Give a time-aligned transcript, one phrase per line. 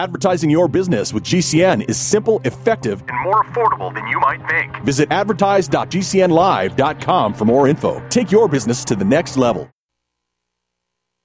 [0.00, 4.82] Advertising your business with GCN is simple, effective, and more affordable than you might think.
[4.82, 8.02] Visit advertise.gcnlive.com for more info.
[8.08, 9.68] Take your business to the next level.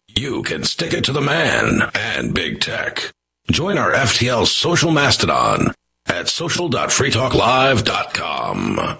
[0.09, 3.13] You can stick it to the man and big tech.
[3.49, 5.73] Join our FTL social mastodon
[6.05, 9.00] at social.freetalklive.com.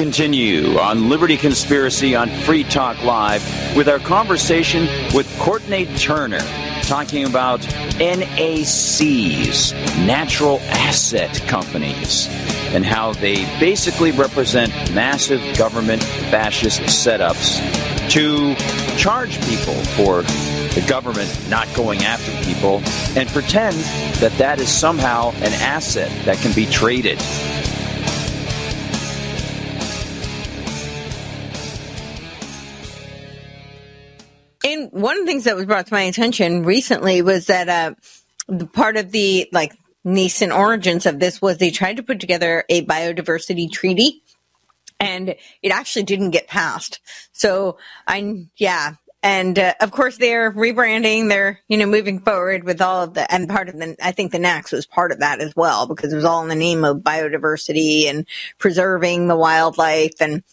[0.00, 3.44] continue on Liberty Conspiracy on Free Talk Live
[3.76, 6.40] with our conversation with Courtney Turner,
[6.84, 7.60] talking about
[8.00, 9.74] NACs,
[10.06, 12.28] natural asset companies,
[12.72, 17.60] and how they basically represent massive government fascist setups
[18.08, 18.54] to
[18.96, 20.22] charge people for
[20.72, 22.80] the government not going after people
[23.18, 23.76] and pretend
[24.22, 27.18] that that is somehow an asset that can be traded.
[34.70, 38.66] And one of the things that was brought to my attention recently was that uh,
[38.66, 39.72] part of the like
[40.04, 44.22] nascent origins of this was they tried to put together a biodiversity treaty,
[45.00, 47.00] and it actually didn't get passed.
[47.32, 51.28] So I, yeah, and uh, of course they're rebranding.
[51.28, 54.30] They're you know moving forward with all of the and part of the I think
[54.30, 56.84] the NACS was part of that as well because it was all in the name
[56.84, 58.24] of biodiversity and
[58.58, 60.44] preserving the wildlife and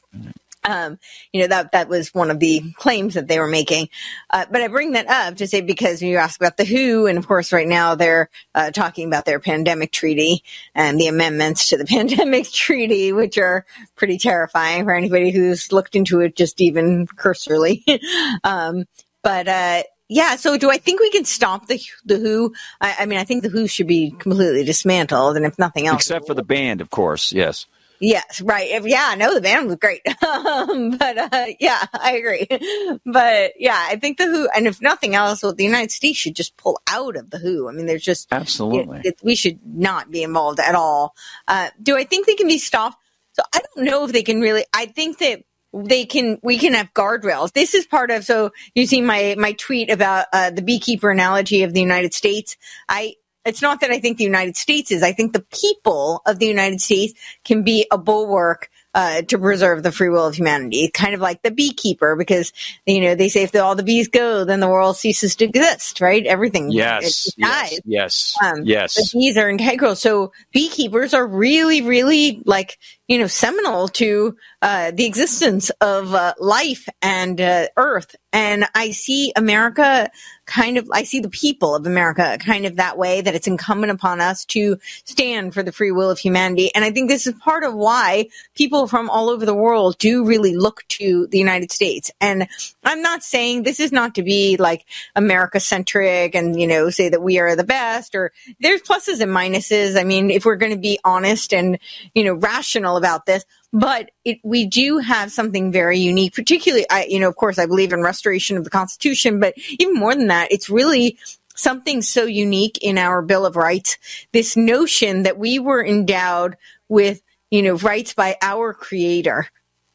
[0.68, 1.00] um,
[1.32, 3.88] you know, that, that was one of the claims that they were making.
[4.30, 7.18] Uh, but I bring that up to say because you asked about the WHO, and
[7.18, 10.44] of course, right now they're uh, talking about their pandemic treaty
[10.76, 15.95] and the amendments to the pandemic treaty, which are pretty terrifying for anybody who's looked
[15.95, 17.86] into it just even cursorily.
[18.44, 18.84] um,
[19.23, 20.36] but, uh, yeah.
[20.38, 22.54] So do I think we can stop the the WHO?
[22.80, 26.04] I, I, mean, I think the WHO should be completely dismantled, and if nothing else,
[26.04, 27.34] except for the band, of course.
[27.34, 27.66] Yes.
[28.00, 28.84] Yes, right.
[28.84, 30.02] Yeah, no, the band was great.
[30.23, 32.48] um, but uh, yeah, I agree.
[33.06, 36.36] But yeah, I think the WHO, and if nothing else, well, the United States should
[36.36, 37.67] just pull out of the WHO.
[37.67, 41.16] I mean, there's just absolutely it, it, we should not be involved at all.
[41.48, 42.98] Uh, do I think they can be stopped?
[43.33, 44.66] So I don't know if they can really.
[44.73, 45.43] I think that
[45.73, 49.52] they can we can have guardrails this is part of so you see my my
[49.54, 52.55] tweet about uh, the beekeeper analogy of the united states
[52.88, 53.14] i
[53.48, 55.04] it's not that I think the United States is.
[55.04, 57.14] I think the people of the United States
[57.44, 60.90] can be a bulwark uh, to preserve the free will of humanity.
[60.90, 62.52] Kind of like the beekeeper, because
[62.86, 65.46] you know they say if the, all the bees go, then the world ceases to
[65.46, 66.02] exist.
[66.02, 66.26] Right?
[66.26, 66.72] Everything.
[66.72, 67.32] Yes.
[67.38, 67.80] Yes.
[67.86, 68.36] Yes.
[68.44, 68.96] Um, yes.
[68.96, 69.96] The bees are integral.
[69.96, 76.34] So beekeepers are really, really like you know seminal to uh, the existence of uh,
[76.40, 78.16] life and uh, Earth.
[78.34, 80.10] And I see America
[80.45, 83.92] kind of, I see the people of America kind of that way that it's incumbent
[83.92, 86.72] upon us to stand for the free will of humanity.
[86.73, 90.26] And I think this is part of why people from all over the world do
[90.26, 92.12] really look to the United States.
[92.22, 92.48] And
[92.84, 94.86] I'm not saying this is not to be like
[95.16, 99.32] America centric and, you know, say that we are the best or there's pluses and
[99.32, 100.00] minuses.
[100.00, 101.80] I mean, if we're going to be honest and,
[102.14, 107.06] you know, rational about this, but it, we do have something very unique, particularly, I,
[107.06, 110.28] you know, of course, I believe in restoration of the Constitution, but even more than
[110.28, 111.18] that, it's really
[111.56, 113.98] something so unique in our Bill of Rights.
[114.32, 116.58] This notion that we were endowed
[116.90, 119.48] with, you know, rights by our creator.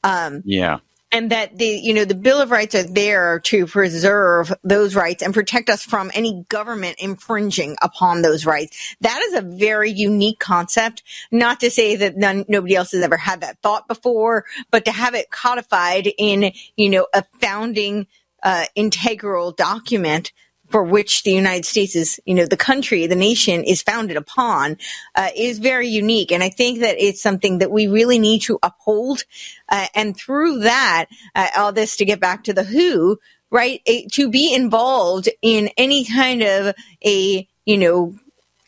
[0.04, 0.78] Um, yeah
[1.12, 5.22] and that the you know the bill of rights are there to preserve those rights
[5.22, 8.96] and protect us from any government infringing upon those rights.
[9.02, 11.02] That is a very unique concept.
[11.30, 14.92] Not to say that none, nobody else has ever had that thought before but to
[14.92, 18.06] have it codified in you know a founding
[18.42, 20.32] uh, integral document
[20.72, 24.78] for which the United States is, you know, the country, the nation is founded upon,
[25.14, 26.32] uh, is very unique.
[26.32, 29.24] And I think that it's something that we really need to uphold.
[29.68, 33.18] Uh, and through that, uh, all this to get back to the WHO,
[33.50, 33.82] right?
[34.12, 38.14] to be involved in any kind of a, you know,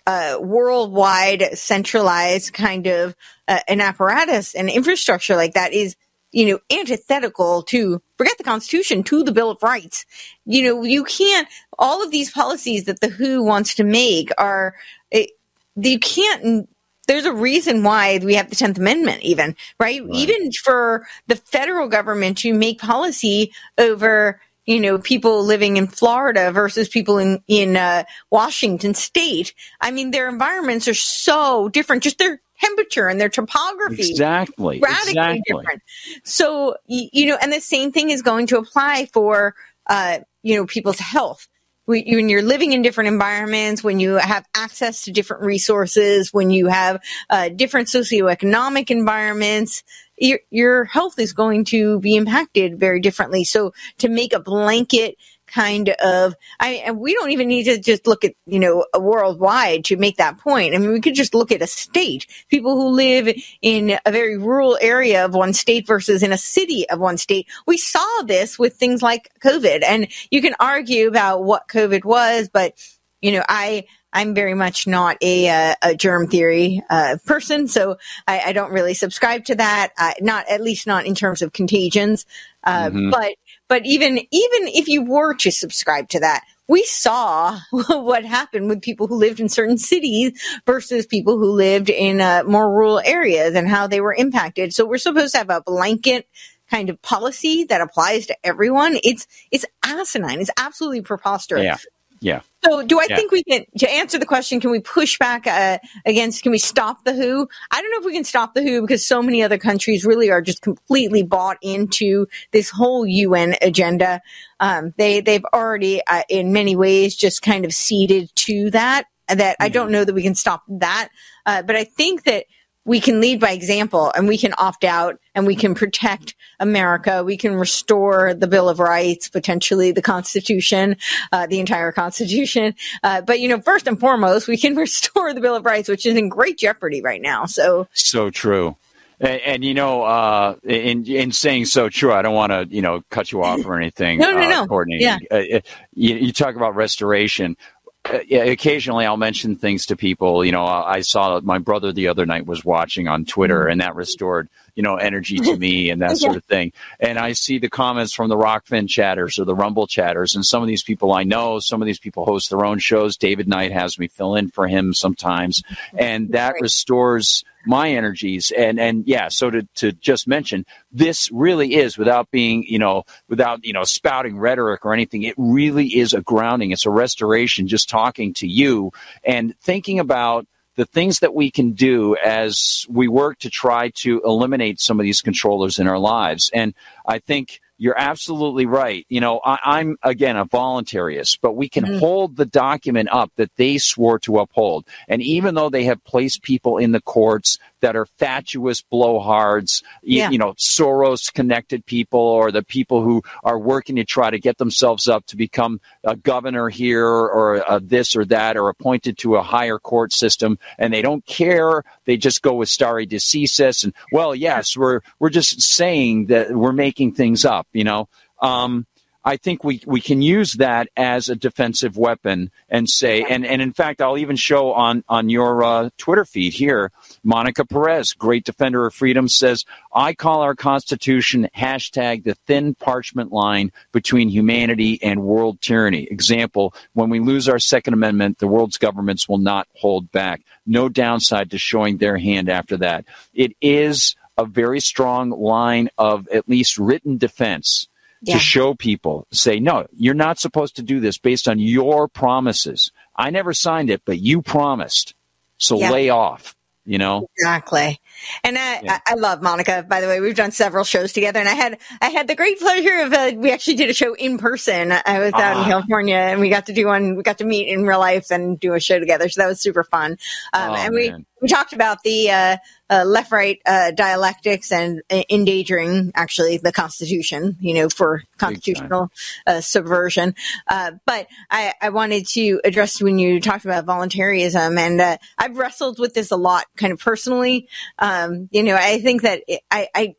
[0.06, 3.16] uh, worldwide centralized kind of
[3.48, 5.96] uh, an apparatus and infrastructure like that is
[6.34, 10.04] you know, antithetical to forget the Constitution to the Bill of Rights.
[10.44, 11.48] You know, you can't.
[11.78, 14.74] All of these policies that the WHO wants to make are
[15.12, 15.30] it,
[15.76, 16.68] you can't.
[17.06, 20.02] There's a reason why we have the Tenth Amendment, even right?
[20.02, 20.14] right?
[20.14, 26.50] Even for the federal government to make policy over you know, people living in Florida
[26.50, 29.54] versus people in in uh, Washington State.
[29.80, 32.02] I mean, their environments are so different.
[32.02, 34.10] Just their temperature and their topography.
[34.10, 34.80] Exactly.
[34.80, 35.42] Radically exactly.
[35.46, 35.82] different.
[36.24, 39.54] So, you know, and the same thing is going to apply for,
[39.88, 41.48] uh, you know, people's health.
[41.86, 46.68] when you're living in different environments, when you have access to different resources, when you
[46.68, 49.82] have uh, different socioeconomic environments,
[50.16, 53.44] your, your health is going to be impacted very differently.
[53.44, 55.16] So to make a blanket
[55.46, 59.96] kind of I we don't even need to just look at you know worldwide to
[59.96, 60.74] make that point.
[60.74, 62.26] I mean, we could just look at a state.
[62.48, 63.28] People who live
[63.62, 67.46] in a very rural area of one state versus in a city of one state.
[67.66, 72.48] We saw this with things like COVID, and you can argue about what COVID was,
[72.48, 72.74] but
[73.20, 77.98] you know, I I'm very much not a, uh, a germ theory uh, person, so
[78.26, 79.92] I, I, don't really subscribe to that.
[79.98, 82.24] Uh, not at least not in terms of contagions.
[82.62, 83.10] Uh, mm-hmm.
[83.10, 83.34] But
[83.68, 88.82] but even even if you were to subscribe to that, we saw what happened with
[88.82, 93.54] people who lived in certain cities versus people who lived in uh, more rural areas
[93.54, 94.74] and how they were impacted.
[94.74, 96.28] So we're supposed to have a blanket
[96.70, 98.96] kind of policy that applies to everyone.
[99.02, 100.40] It's it's asinine.
[100.40, 101.64] It's absolutely preposterous.
[101.64, 101.76] Yeah.
[102.20, 102.40] Yeah.
[102.64, 103.16] So, do I yeah.
[103.16, 106.58] think we can, to answer the question, can we push back uh, against, can we
[106.58, 107.48] stop the WHO?
[107.70, 110.30] I don't know if we can stop the WHO because so many other countries really
[110.30, 114.22] are just completely bought into this whole UN agenda.
[114.60, 119.38] Um, they, they've already, uh, in many ways, just kind of ceded to that, that
[119.38, 119.62] mm-hmm.
[119.62, 121.08] I don't know that we can stop that.
[121.44, 122.46] Uh, but I think that
[122.84, 127.24] we can lead by example and we can opt out and we can protect America.
[127.24, 130.96] We can restore the Bill of Rights, potentially the Constitution,
[131.32, 132.74] uh, the entire Constitution.
[133.02, 136.06] Uh, but you know, first and foremost, we can restore the Bill of Rights, which
[136.06, 137.46] is in great jeopardy right now.
[137.46, 138.76] So, so true.
[139.20, 142.82] And, and, you know, uh, in in saying so true, I don't want to you
[142.82, 144.18] know cut you off or anything.
[144.18, 144.66] no, no, no.
[144.66, 144.98] Courtney.
[145.00, 145.18] Yeah.
[145.30, 145.60] Uh, uh,
[145.94, 147.56] you, you, talk about restoration.
[148.04, 150.44] Uh, occasionally I'll mention things to people.
[150.44, 153.72] You know, I saw my brother the other night was watching on Twitter, mm-hmm.
[153.72, 156.14] and that restored you know energy to me and that yeah.
[156.14, 156.72] sort of thing.
[157.00, 160.62] And I see the comments from the Rokfin chatters or the Rumble chatters, and some
[160.62, 161.58] of these people I know.
[161.58, 163.16] Some of these people host their own shows.
[163.16, 165.62] David Knight has me fill in for him sometimes,
[165.96, 171.74] and that restores my energies and and yeah so to to just mention this really
[171.74, 176.12] is without being you know without you know spouting rhetoric or anything it really is
[176.12, 178.92] a grounding it's a restoration just talking to you
[179.24, 184.20] and thinking about the things that we can do as we work to try to
[184.24, 186.74] eliminate some of these controllers in our lives and
[187.06, 189.04] i think you're absolutely right.
[189.08, 191.98] You know, I, am again a voluntarist, but we can mm-hmm.
[191.98, 194.86] hold the document up that they swore to uphold.
[195.08, 200.30] And even though they have placed people in the courts that are fatuous blowhards, yeah.
[200.30, 204.56] you, know, Soros connected people or the people who are working to try to get
[204.56, 209.36] themselves up to become a governor here or a this or that or appointed to
[209.36, 211.84] a higher court system and they don't care.
[212.06, 216.72] They just go with stare decisis and well, yes, we're, we're just saying that we're
[216.72, 218.08] making things up, you know.
[218.40, 218.86] Um,
[219.24, 223.62] I think we, we can use that as a defensive weapon and say, and, and
[223.62, 226.92] in fact, I'll even show on, on your uh, Twitter feed here,
[227.22, 233.32] Monica Perez, great defender of freedom, says, I call our Constitution hashtag the thin parchment
[233.32, 236.04] line between humanity and world tyranny.
[236.10, 240.42] Example, when we lose our Second Amendment, the world's governments will not hold back.
[240.66, 243.06] No downside to showing their hand after that.
[243.32, 247.88] It is a very strong line of at least written defense
[248.24, 248.34] yeah.
[248.34, 252.90] to show people, say, no, you're not supposed to do this based on your promises.
[253.16, 255.14] I never signed it, but you promised.
[255.58, 255.90] So yeah.
[255.90, 257.28] lay off, you know?
[257.38, 258.00] Exactly.
[258.42, 258.98] And I, yeah.
[259.06, 259.84] I, love Monica.
[259.88, 262.58] By the way, we've done several shows together, and I had I had the great
[262.58, 264.92] pleasure of uh, we actually did a show in person.
[264.92, 265.66] I was out in ah.
[265.66, 267.16] California, and we got to do one.
[267.16, 269.28] We got to meet in real life and do a show together.
[269.28, 270.12] So that was super fun.
[270.52, 271.16] Um, oh, and man.
[271.16, 272.56] we talked about the uh,
[272.90, 277.56] uh, left right uh, dialectics and uh, endangering actually the Constitution.
[277.60, 279.10] You know, for constitutional
[279.46, 280.34] uh, subversion.
[280.68, 285.00] but I, I wanted to address when you talked about voluntarism, and
[285.38, 287.68] I've wrestled with this a lot, kind of personally.
[287.98, 290.14] Um, you know, I think that it, I, I,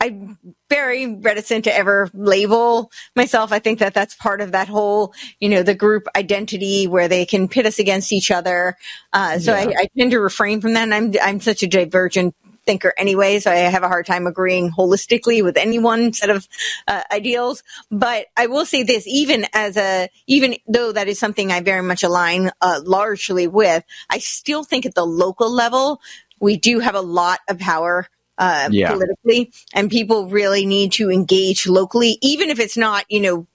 [0.00, 0.38] I'm
[0.68, 3.50] very reticent to ever label myself.
[3.50, 7.24] I think that that's part of that whole, you know, the group identity where they
[7.24, 8.76] can pit us against each other.
[9.12, 9.60] Uh, so yeah.
[9.60, 10.82] I, I, tend to refrain from that.
[10.82, 12.34] And I'm, I'm such a divergent
[12.66, 16.46] thinker anyway, so I have a hard time agreeing holistically with any one set of
[16.86, 17.62] uh, ideals.
[17.90, 21.82] But I will say this, even as a, even though that is something I very
[21.82, 26.00] much align uh, largely with, I still think at the local level,
[26.40, 28.92] we do have a lot of power uh, yeah.
[28.92, 33.46] politically, and people really need to engage locally, even if it's not, you know,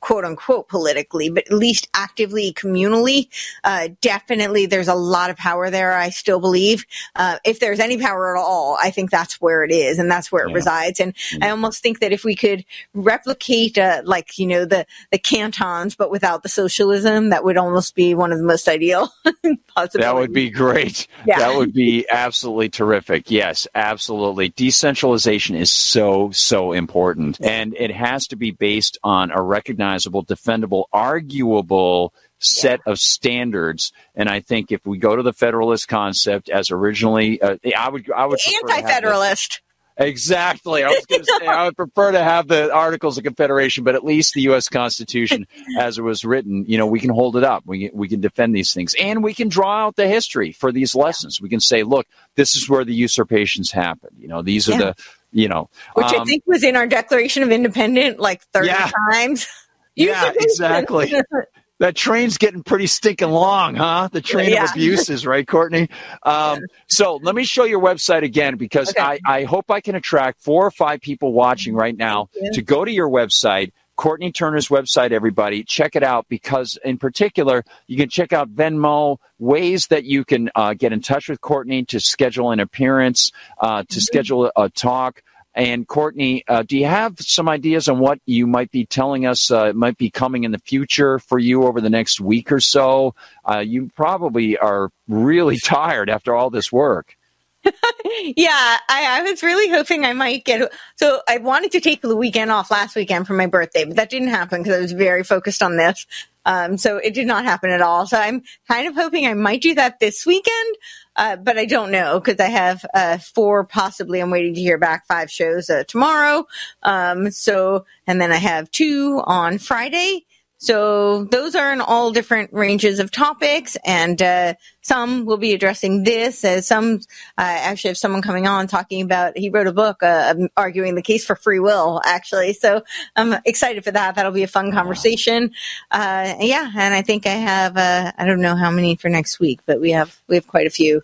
[0.00, 3.28] quote unquote politically, but at least actively communally.
[3.64, 5.92] Uh, definitely there's a lot of power there.
[5.92, 6.84] I still believe,
[7.16, 10.30] uh, if there's any power at all, I think that's where it is and that's
[10.30, 10.56] where it Yeah.
[10.56, 11.00] resides.
[11.00, 11.44] And Mm.
[11.44, 15.94] I almost think that if we could replicate, uh, like, you know, the, the cantons,
[15.94, 19.10] but without the socialism, that would almost be one of the most ideal
[19.74, 19.92] possibilities.
[19.94, 21.06] That would be great.
[21.26, 21.38] Yeah.
[21.38, 23.30] That would be absolutely terrific.
[23.30, 24.50] Yes, absolutely.
[24.50, 27.38] Decentralization is so, so important.
[27.40, 29.40] And it has to be based on a
[29.82, 33.92] recognizable, defendable, arguable set of standards.
[34.14, 38.10] And I think if we go to the federalist concept as originally, uh, I would,
[38.10, 39.60] I would prefer to have the- anti-federalist.
[39.98, 40.82] Exactly.
[40.82, 43.94] I was going to say I would prefer to have the Articles of Confederation, but
[43.94, 44.66] at least the U.S.
[44.68, 45.46] Constitution,
[45.78, 47.64] as it was written, you know, we can hold it up.
[47.66, 50.72] We can, we can defend these things, and we can draw out the history for
[50.72, 51.40] these lessons.
[51.42, 54.16] We can say, look, this is where the usurpations happened.
[54.18, 54.78] You know, these are Yeah.
[54.78, 54.94] the,
[55.30, 58.90] you know, which I um, think was in our Declaration of Independence like 30 Yeah.
[59.10, 59.46] times.
[59.94, 61.12] Yeah, exactly.
[61.80, 64.08] that train's getting pretty stinking long, huh?
[64.12, 64.64] The train Yeah.
[64.64, 65.88] of abuses, right, Courtney?
[66.22, 69.02] Um, so let me show your website again because Okay.
[69.02, 72.84] I, I hope I can attract four or five people watching right now to go
[72.84, 73.72] to your website.
[73.94, 79.18] Courtney Turner's website, everybody, check it out because, in particular, you can check out Venmo,
[79.38, 83.80] ways that you can uh, get in touch with Courtney to schedule an appearance, uh,
[83.82, 83.92] Mm-hmm.
[83.94, 85.22] to schedule a, a talk.
[85.54, 89.50] And Courtney, uh, do you have some ideas on what you might be telling us
[89.50, 93.14] uh, might be coming in the future for you over the next week or so?
[93.44, 97.16] Uh, you probably are really tired after all this work.
[97.64, 100.72] yeah, I, I was really hoping I might get.
[100.96, 104.10] So I wanted to take the weekend off last weekend for my birthday, but that
[104.10, 106.06] didn't happen because I was very focused on this.
[106.44, 108.06] Um, so it did not happen at all.
[108.06, 110.76] So I'm kind of hoping I might do that this weekend,
[111.16, 114.20] uh, but I don't know because I have uh, four, possibly.
[114.20, 116.46] I'm waiting to hear back five shows uh, tomorrow.
[116.82, 120.24] Um, so and then I have two on Friday.
[120.58, 126.02] So those are in all different ranges of topics, and uh, some will be addressing
[126.04, 126.44] this.
[126.44, 127.00] as some
[127.38, 129.38] I actually have someone coming on talking about.
[129.38, 132.52] He wrote a book uh, arguing the case for free will, actually.
[132.52, 132.82] So
[133.16, 134.16] I'm excited for that.
[134.16, 135.52] That'll be a fun conversation.
[135.90, 137.76] Uh, yeah, and I think I have.
[137.76, 140.66] Uh, I don't know how many for next week, but we have we have quite
[140.66, 141.02] a few.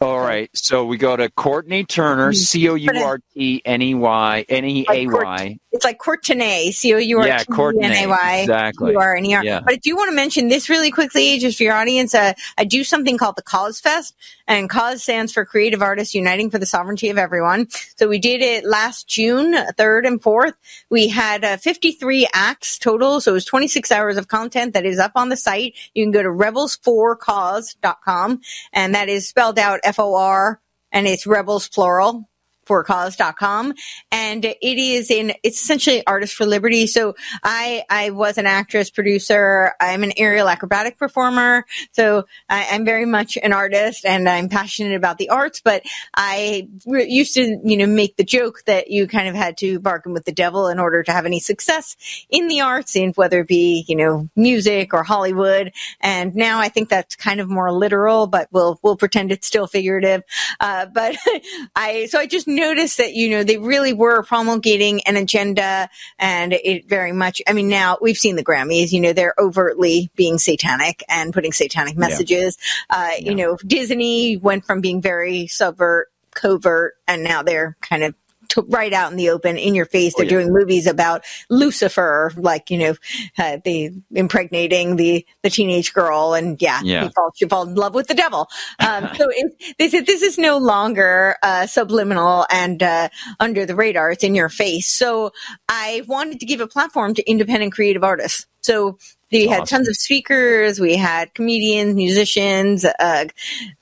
[0.00, 0.50] All right.
[0.54, 4.64] So we go to Courtney Turner, C O U R T N E Y N
[4.64, 5.58] E A Y.
[5.72, 8.38] It's like Courtenay, C O U R Yeah, T N A Y.
[8.40, 8.92] exactly.
[8.92, 9.44] U R N E R.
[9.44, 9.60] Yeah.
[9.60, 12.14] But I do want to mention this really quickly, just for your audience.
[12.14, 14.14] Uh, I do something called the Cause Fest,
[14.46, 17.68] and Cause stands for Creative Artists Uniting for the Sovereignty of Everyone.
[17.96, 20.54] So we did it last June, 3rd and 4th.
[20.88, 24.98] We had uh, 53 acts total, so it was 26 hours of content that is
[24.98, 25.74] up on the site.
[25.94, 28.40] You can go to rebels4cause.com,
[28.72, 30.60] and that is spelled out F O R,
[30.92, 32.29] and it's rebels plural
[32.70, 33.74] forcause.com
[34.12, 36.86] and it is in it's essentially artists for liberty.
[36.86, 39.74] So i i was an actress producer.
[39.80, 41.66] I'm an aerial acrobatic performer.
[41.92, 45.82] So I, i'm very much an artist and i'm passionate about the arts but
[46.14, 49.80] i re- used to you know make the joke that you kind of had to
[49.80, 51.96] bargain with the devil in order to have any success
[52.28, 55.72] in the arts and whether it be you know music or hollywood.
[56.00, 59.66] And now i think that's kind of more literal but we'll we'll pretend it's still
[59.66, 60.22] figurative.
[60.60, 61.16] Uh, but
[61.74, 65.88] i so i just noticed that you know they really were promulgating an agenda
[66.18, 70.10] and it very much i mean now we've seen the grammys you know they're overtly
[70.14, 72.56] being satanic and putting satanic messages.
[72.88, 78.14] Uh, you know disney went from being very subvert covert and now they're kind of
[78.50, 80.14] to right out in the open, in your face.
[80.16, 80.30] They're yeah.
[80.30, 82.94] doing movies about Lucifer, like you know,
[83.38, 87.04] uh, the impregnating the the teenage girl, and yeah, Yeah.
[87.04, 88.48] you fall, you fall in love with the devil.
[88.78, 93.74] Um, so it, this is this is no longer uh, subliminal and uh, under the
[93.74, 94.12] radar.
[94.12, 94.88] It's in your face.
[94.88, 95.32] So
[95.68, 98.46] I wanted to give a platform to independent creative artists.
[98.62, 98.98] So
[99.32, 99.78] we had Awesome.
[99.78, 100.80] tons of speakers.
[100.80, 102.84] We had comedians, musicians.
[102.84, 103.26] Uh,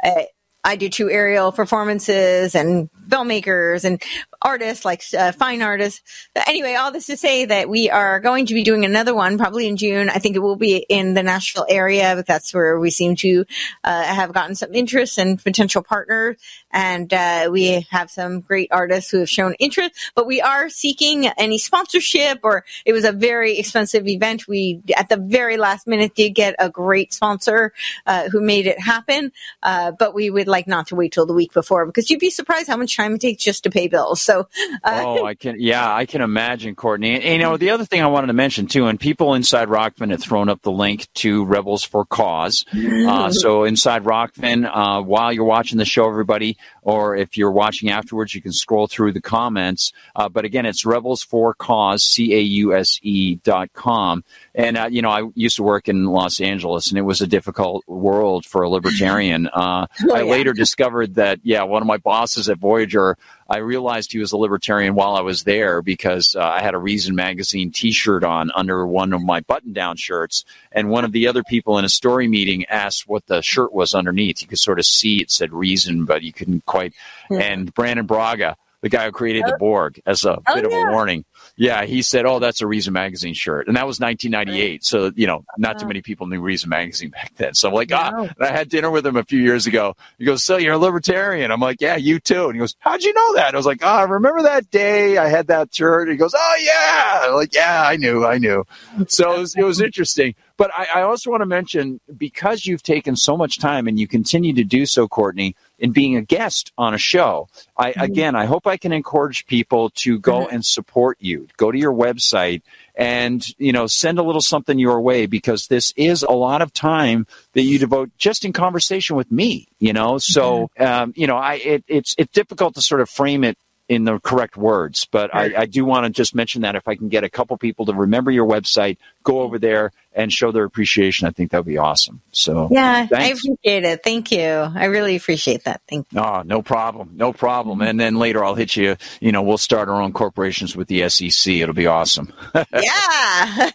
[0.05, 0.23] uh,
[0.65, 4.03] I do two aerial performances and filmmakers and
[4.43, 6.03] artists, like uh, fine artists.
[6.35, 9.39] But Anyway, all this to say that we are going to be doing another one
[9.39, 10.09] probably in June.
[10.09, 13.45] I think it will be in the Nashville area, but that's where we seem to
[13.85, 16.37] uh, have gotten some interest and potential partners.
[16.73, 21.27] And uh, we have some great artists who have shown interest, but we are seeking
[21.27, 24.49] any sponsorship or it was a very expensive event.
[24.49, 27.73] We, at the very last minute, did get a great sponsor
[28.07, 29.33] uh, who made it happen.
[29.63, 32.31] Uh, but we would like not to wait till the week before because you'd be
[32.31, 34.21] surprised how much time it takes just to pay bills.
[34.29, 34.47] So,
[34.85, 37.15] uh, oh, I can, yeah, I can imagine, Courtney.
[37.15, 40.11] And, you know, the other thing I wanted to mention too, and people inside Rokfin
[40.11, 42.67] have thrown up the link to Rebels for Cause.
[42.77, 47.89] Uh, so inside Rokfin, uh, while you're watching the show, everybody, or if you're watching
[47.89, 49.93] afterwards, you can scroll through the comments.
[50.15, 54.25] Uh, but again, it's Rebels for Cause, C A U S E dot com.
[54.55, 57.27] And, uh, you know, I used to work in Los Angeles and it was a
[57.27, 59.47] difficult world for a libertarian.
[59.47, 60.31] Uh, oh, I yeah.
[60.31, 63.17] later discovered that, yeah, one of my bosses at Voyager,
[63.49, 66.79] I realized he was a libertarian while I was there because uh, I had a
[66.79, 70.45] Reason Magazine t shirt on under one of my button down shirts.
[70.71, 73.95] And one of the other people in a story meeting asked what the shirt was
[73.95, 74.43] underneath.
[74.43, 76.93] You could sort of see it said Reason, but you couldn't quite.
[77.31, 77.39] Yeah.
[77.39, 79.59] And Brannon Braga, the guy who created the oh.
[79.59, 80.89] Borg, as a oh, bit of yeah.
[80.89, 81.25] a warning.
[81.59, 84.85] Yeah, he said, "Oh, that's a Reason magazine shirt," and that was 1998.
[84.85, 87.55] So you know, not too many people knew Reason magazine back then.
[87.55, 88.29] So I'm like, ah.
[88.41, 89.97] I had dinner with him a few years ago.
[90.19, 93.03] He goes, "So you're a libertarian?" I'm like, "Yeah, you too." And he goes, "How'd
[93.03, 96.09] you know that?" I was like, "Ah, oh, remember that day I had that shirt?"
[96.09, 98.65] And he goes, "Oh yeah." I'm like, yeah, I knew, I knew.
[99.09, 100.35] So it was, it was interesting.
[100.59, 104.07] But I, I also want to mention because you've taken so much time and you
[104.07, 107.49] continue to do so, Courtney in being a guest on a show.
[107.77, 108.01] I mm-hmm.
[108.01, 110.57] again, I hope I can encourage people to go mm-hmm.
[110.57, 111.47] and support you.
[111.57, 112.63] Go to your website
[112.95, 116.73] and you know send a little something your way because this is a lot of
[116.73, 119.69] time that you devote just in conversation with me.
[119.79, 120.85] You know, so mm-hmm.
[120.85, 123.57] um, you know, I it, it's it's difficult to sort of frame it
[123.89, 125.07] in the correct words.
[125.11, 127.57] But I, I do want to just mention that if I can get a couple
[127.57, 131.59] people to remember your website, go over there and show their appreciation, I think that
[131.59, 132.21] would be awesome.
[132.33, 133.15] So yeah, thanks.
[133.15, 134.03] I appreciate it.
[134.03, 134.49] Thank you.
[134.49, 135.81] I really appreciate that.
[135.89, 136.21] Thank you.
[136.21, 137.11] Oh, no problem.
[137.15, 137.81] No problem.
[137.83, 138.97] And then later I'll hit you.
[139.21, 141.55] You know, we'll start our own corporations with the SEC.
[141.55, 142.33] It'll be awesome.
[142.73, 143.71] yeah.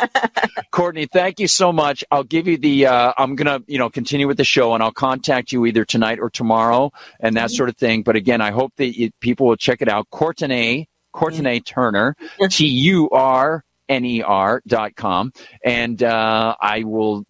[0.70, 2.02] Courtney, thank you so much.
[2.10, 4.82] I'll give you the, uh, I'm going to, you know, continue with the show and
[4.82, 7.56] I'll contact you either tonight or tomorrow and that mm-hmm.
[7.56, 8.02] sort of thing.
[8.02, 10.08] But again, I hope that it, people will check it out.
[10.10, 12.16] Courtney, Courtney Turner,
[12.48, 15.32] T U R N E R dot com.
[15.64, 17.24] And uh, I will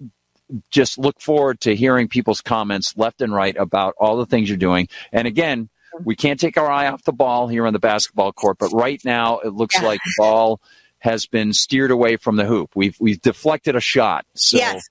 [0.71, 4.57] just look forward to hearing people's comments left and right about all the things you're
[4.57, 4.88] doing.
[5.12, 5.69] And again,
[6.05, 9.05] we can't take our eye off the ball here on the basketball court, but right
[9.05, 9.87] now it looks yeah.
[9.87, 10.61] like the ball
[11.00, 12.71] has been steered away from the hoop.
[12.75, 14.25] We've we've deflected a shot.
[14.35, 14.88] So yes.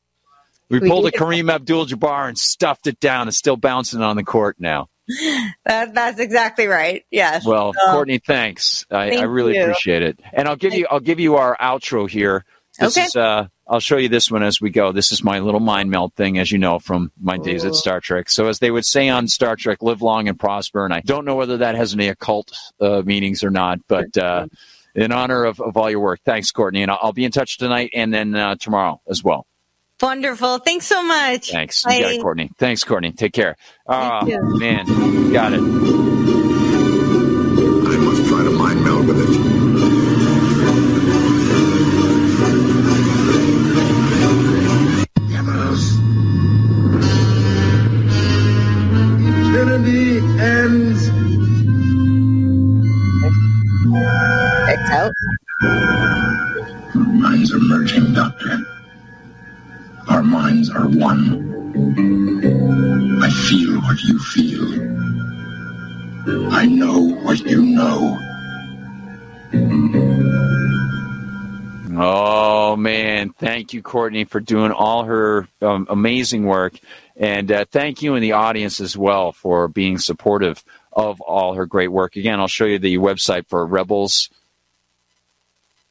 [0.70, 3.28] we, we pulled a Kareem Abdul-Jabbar and stuffed it down.
[3.28, 4.90] It's still bouncing on the court now.
[5.66, 7.04] That, that's exactly right.
[7.12, 7.46] Yes.
[7.46, 8.86] Well, Courtney, thanks.
[8.90, 9.64] I, thank I really you.
[9.64, 10.20] appreciate it.
[10.34, 12.46] And I'll give you I'll give you our outro here.
[12.80, 13.06] This okay.
[13.06, 14.92] is uh I'll show you this one as we go.
[14.92, 18.00] This is my little mind meld thing, as you know from my days at Star
[18.00, 18.30] Trek.
[18.30, 20.86] So, as they would say on Star Trek, live long and prosper.
[20.86, 24.48] And I don't know whether that has any occult uh, meanings or not, but uh,
[24.96, 26.82] in honor of, of all your work, thanks, Courtney.
[26.82, 29.46] And I'll, I'll be in touch tonight and then uh, tomorrow as well.
[30.00, 30.60] Wonderful.
[30.60, 31.52] Thanks so much.
[31.52, 31.84] Thanks.
[31.86, 32.52] You got it, Courtney.
[32.60, 33.12] Thanks, Courtney.
[33.12, 33.58] Take care.
[33.88, 34.26] Oh,
[34.58, 34.86] man.
[35.34, 35.60] Got it.
[35.60, 35.62] I
[37.98, 39.30] must try to mind meld with it.
[49.58, 51.10] Infinity ends.
[54.70, 55.14] X out.
[56.94, 58.77] Minds are merging, Doctor.
[60.18, 61.22] Our minds are one.
[63.22, 64.66] I feel what you feel.
[66.52, 68.18] I know what you know.
[72.02, 76.80] Oh man, thank you, Courtney, for doing all her um, amazing work,
[77.16, 81.68] and uh, thank you and the audience as well for being supportive of all her
[81.68, 82.16] great work.
[82.16, 84.32] Again, I'll show you the website for Rebels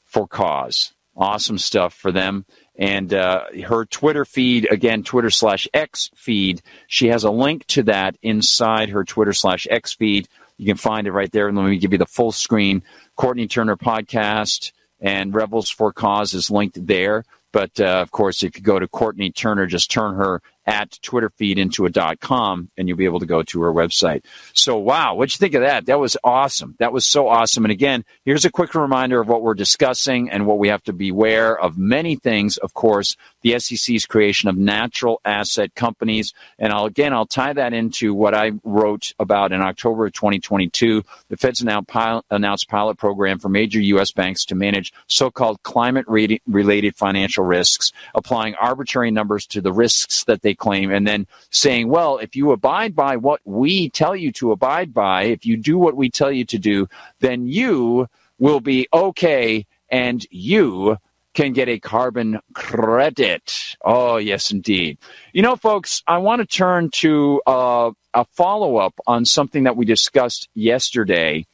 [0.05, 0.95] for Cause.
[1.17, 2.45] Awesome stuff for them
[2.79, 6.63] and uh, her Twitter feed again, Twitter slash X feed.
[6.87, 10.29] She has a link to that inside her Twitter slash X feed.
[10.59, 11.49] You can find it right there.
[11.49, 12.83] And let me give you the full screen.
[13.17, 17.25] Courtney Turner podcast and Rebels for Cause is linked there.
[17.53, 21.31] But uh, of course, if you go to Courtney Turner, just turn her at Twitter
[21.31, 24.25] feed into a dot com and you'll be able to go to her website.
[24.53, 25.87] So, wow, what'd you think of that?
[25.87, 26.75] That was awesome.
[26.79, 27.65] That was so awesome.
[27.65, 30.93] And again, here's a quick reminder of what we're discussing and what we have to
[30.93, 32.57] beware of many things.
[32.57, 36.35] Of course, the SEC's creation of natural asset companies.
[36.59, 41.05] And I'll, again, I'll tie that into what I wrote about in October of 2022.
[41.29, 44.11] The Fed's pilot, announced pilot program for major U.S.
[44.11, 50.43] banks to manage so-called climate related financial risks, applying arbitrary numbers to the risks that
[50.43, 54.53] they claim, and then saying, well, if you abide by what we tell you to
[54.53, 56.89] abide by, if you do what we tell you to do,
[57.21, 60.99] then you will be okay and you
[61.35, 63.77] can get a carbon credit.
[63.85, 64.99] Oh, yes, indeed.
[65.33, 69.77] You know, folks, I want to turn to uh, a follow up on something that
[69.77, 71.47] we discussed yesterday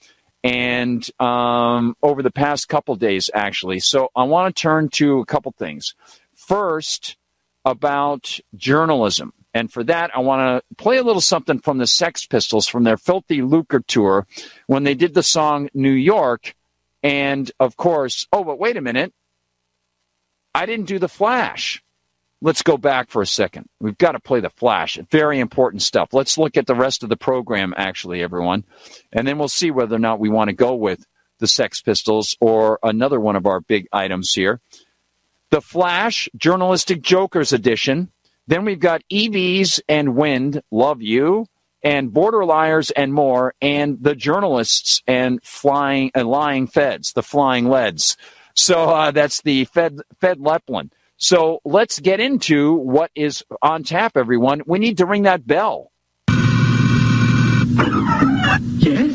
[0.45, 3.81] and um, over the past couple days, actually.
[3.81, 5.95] So I want to turn to a couple things.
[6.35, 7.17] First,
[7.65, 9.33] about journalism.
[9.55, 12.85] And for that, I want to play a little something from the Sex Pistols from
[12.85, 14.27] their Filthy Lucre tour
[14.67, 16.55] when they did the song New York.
[17.03, 19.13] And of course, oh, but wait a minute.
[20.55, 21.83] I didn't do the flash.
[22.41, 23.69] Let's go back for a second.
[23.79, 24.99] We've got to play the flash.
[25.11, 26.13] Very important stuff.
[26.13, 28.65] Let's look at the rest of the program, actually, everyone.
[29.13, 31.07] And then we'll see whether or not we want to go with
[31.39, 34.61] the Sex Pistols or another one of our big items here.
[35.53, 38.11] The Flash Journalistic Jokers Edition.
[38.47, 41.45] Then we've got EVs and Wind, Love You,
[41.83, 47.69] and Border Liars and more, and the journalists and flying and lying feds, the flying
[47.69, 48.17] leads.
[48.55, 50.91] So uh, that's the Fed Fed Leplin.
[51.19, 54.63] So let's get into what is on tap, everyone.
[54.67, 55.93] We need to ring that bell.
[58.79, 59.12] Yes?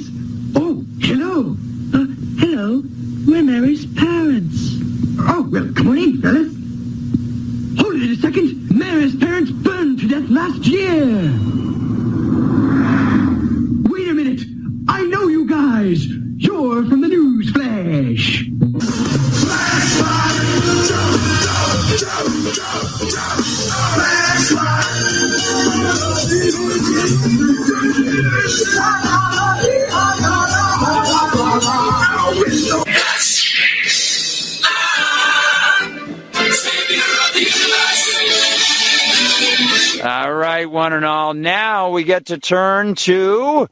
[42.17, 43.67] Get to turn to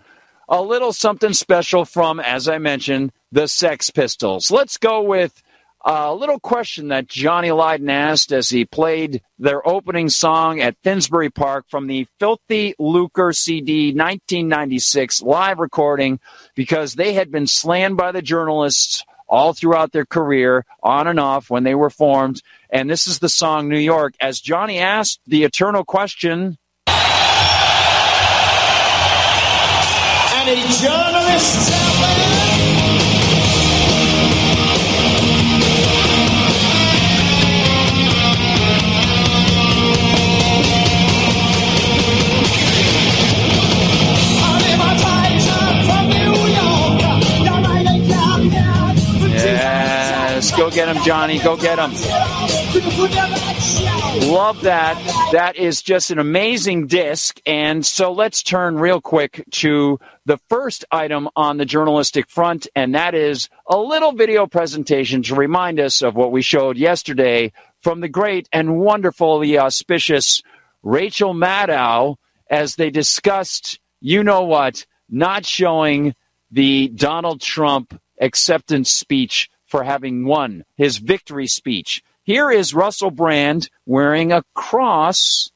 [0.48, 4.52] a little something special from, as I mentioned, the Sex Pistols.
[4.52, 5.42] Let's go with
[5.84, 11.32] a little question that Johnny Lydon asked as he played their opening song at Finsbury
[11.32, 16.20] Park from the Filthy Lucre CD 1996 live recording
[16.56, 21.50] because they had been slammed by the journalists all throughout their career, on and off
[21.50, 22.44] when they were formed.
[22.70, 24.14] And this is the song New York.
[24.20, 26.60] As Johnny asked the eternal question
[30.46, 32.46] Journalists out there?
[49.34, 51.40] Yes, go get him, Johnny.
[51.40, 51.92] Go get him.
[54.18, 54.96] Love that.
[55.34, 57.40] That is just an amazing disc.
[57.46, 62.96] And so let's turn real quick to the first item on the journalistic front, and
[62.96, 67.52] that is a little video presentation to remind us of what we showed yesterday
[67.82, 70.42] from the great and wonderfully auspicious
[70.82, 72.16] Rachel Maddow
[72.50, 76.16] as they discussed, you know what, not showing
[76.52, 82.02] the Donald Trump acceptance speech for having won his victory speech.
[82.26, 85.52] Here is Russell Brand wearing a cross,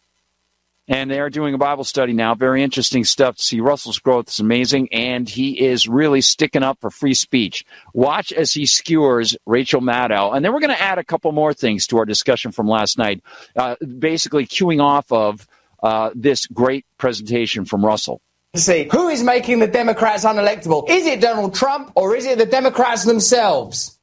[0.88, 2.36] and they are doing a Bible study now.
[2.36, 3.60] Very interesting stuff to see.
[3.60, 7.66] Russell's growth is amazing, and he is really sticking up for free speech.
[7.96, 10.36] Watch as he skewers Rachel Maddow.
[10.36, 13.00] And then we're going to add a couple more things to our discussion from last
[13.00, 13.24] night,
[13.56, 15.48] uh, basically queuing off of
[15.82, 18.22] uh, this great presentation from Russell.
[18.56, 20.88] see who is making the Democrats unelectable.
[20.88, 23.98] Is it Donald Trump or is it the Democrats themselves?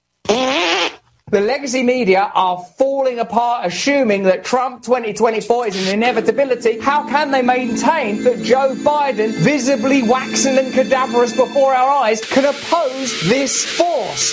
[1.33, 6.79] The legacy media are falling apart, assuming that Trump 2024 is an inevitability.
[6.79, 12.45] How can they maintain that Joe Biden, visibly waxen and cadaverous before our eyes, can
[12.45, 14.33] oppose this force?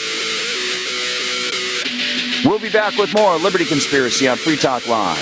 [2.45, 5.17] We'll be back with more Liberty Conspiracy on Free Talk Live.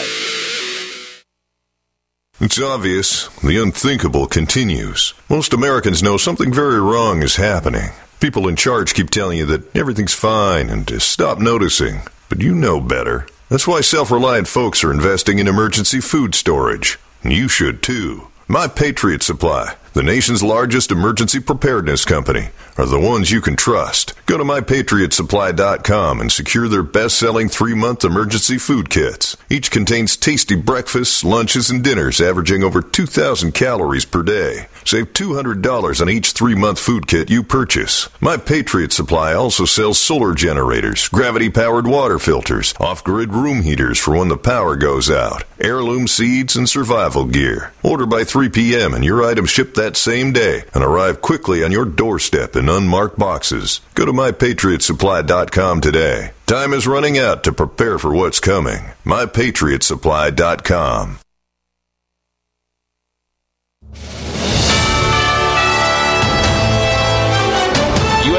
[2.41, 3.29] It's obvious.
[3.39, 5.13] The unthinkable continues.
[5.29, 7.91] Most Americans know something very wrong is happening.
[8.21, 12.01] People in charge keep telling you that everything's fine and to stop noticing.
[12.29, 13.25] But you know better.
[13.49, 16.99] That's why self reliant folks are investing in emergency food storage.
[17.23, 18.27] And You should too.
[18.47, 24.13] My Patriot Supply, the nation's largest emergency preparedness company, are the ones you can trust.
[24.25, 29.35] Go to mypatriotsupply.com and secure their best selling three month emergency food kits.
[29.49, 34.67] Each contains tasty breakfasts, lunches, and dinners averaging over 2,000 calories per day.
[34.85, 38.09] Save $200 on each three month food kit you purchase.
[38.19, 43.99] My Patriot Supply also sells solar generators, gravity powered water filters, off grid room heaters
[43.99, 47.73] for when the power goes out, heirloom seeds, and survival gear.
[47.83, 48.93] Order by 3 p.m.
[48.93, 53.17] and your items ship that same day and arrive quickly on your doorstep in unmarked
[53.17, 53.81] boxes.
[53.95, 56.31] Go to mypatriotsupply.com today.
[56.45, 58.91] Time is running out to prepare for what's coming.
[59.05, 61.17] mypatriotsupply.com.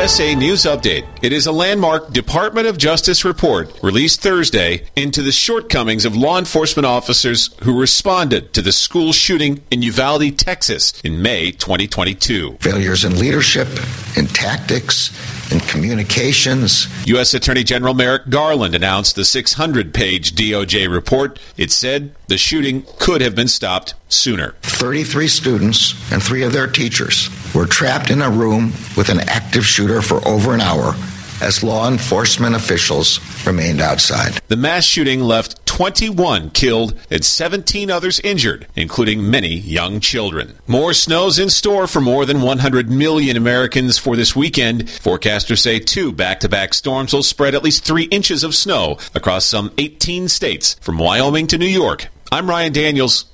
[0.02, 1.06] USA News Update.
[1.22, 6.40] It is a landmark Department of Justice report released Thursday into the shortcomings of law
[6.40, 12.56] enforcement officers who responded to the school shooting in Uvalde, Texas in May 2022.
[12.58, 13.68] Failures in leadership,
[14.16, 15.10] in tactics,
[15.50, 16.86] in communications.
[17.08, 17.34] U.S.
[17.34, 21.38] Attorney General Merrick Garland announced the 600 page DOJ report.
[21.56, 24.54] It said the shooting could have been stopped sooner.
[24.62, 29.64] 33 students and three of their teachers were trapped in a room with an active
[29.66, 30.94] shooter for over an hour
[31.42, 34.40] as law enforcement officials remained outside.
[34.46, 40.54] The mass shooting left 21 killed and 17 others injured, including many young children.
[40.66, 44.84] More snow's in store for more than 100 million Americans for this weekend.
[44.84, 48.98] Forecasters say two back to back storms will spread at least three inches of snow
[49.14, 52.08] across some 18 states from Wyoming to New York.
[52.30, 53.31] I'm Ryan Daniels.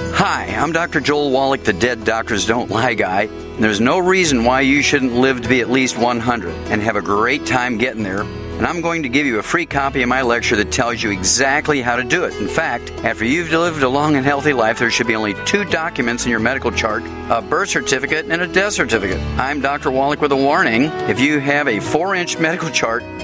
[0.00, 1.00] Hi, I'm Dr.
[1.00, 3.22] Joel Wallach, the Dead Doctors Don't Lie guy.
[3.22, 6.96] And there's no reason why you shouldn't live to be at least 100 and have
[6.96, 8.22] a great time getting there.
[8.22, 11.10] And I'm going to give you a free copy of my lecture that tells you
[11.10, 12.34] exactly how to do it.
[12.36, 15.64] In fact, after you've lived a long and healthy life, there should be only two
[15.64, 19.20] documents in your medical chart a birth certificate and a death certificate.
[19.38, 19.90] I'm Dr.
[19.90, 20.84] Wallach with a warning.
[21.08, 23.02] If you have a four inch medical chart,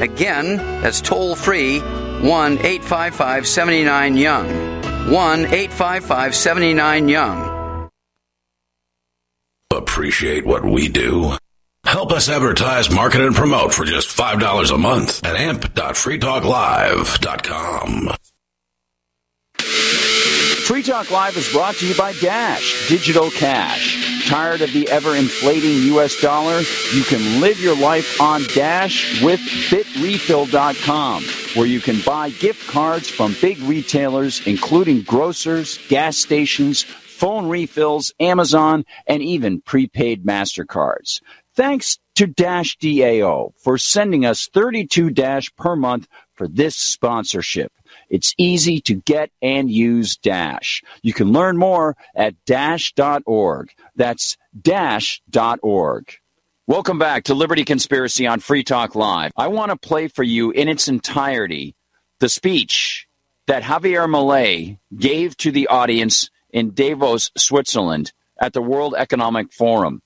[0.00, 4.48] Again, that's toll free 1 855 79 Young.
[5.10, 7.88] 1 855 79 Young.
[9.72, 11.32] Appreciate what we do?
[11.84, 18.10] Help us advertise, market, and promote for just $5 a month at amp.freetalklive.com.
[20.66, 24.26] Free Talk Live is brought to you by Dash Digital Cash.
[24.28, 26.60] Tired of the ever inflating US dollar?
[26.92, 31.22] You can live your life on Dash with bitrefill.com,
[31.54, 38.12] where you can buy gift cards from big retailers, including grocers, gas stations, phone refills,
[38.18, 41.20] Amazon, and even prepaid MasterCards.
[41.54, 47.70] Thanks to Dash DAO for sending us 32 Dash per month for this sponsorship.
[48.08, 50.82] It's easy to get and use Dash.
[51.02, 53.70] You can learn more at dash.org.
[53.96, 56.14] That's dash.org.
[56.68, 59.30] Welcome back to Liberty Conspiracy on Free Talk Live.
[59.36, 61.74] I want to play for you in its entirety
[62.18, 63.06] the speech
[63.46, 70.02] that Javier Milei gave to the audience in Davos, Switzerland at the World Economic Forum.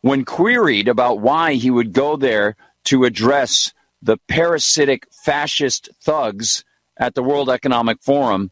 [0.00, 6.64] When queried about why he would go there to address the parasitic fascist thugs
[6.96, 8.50] at the World Economic Forum,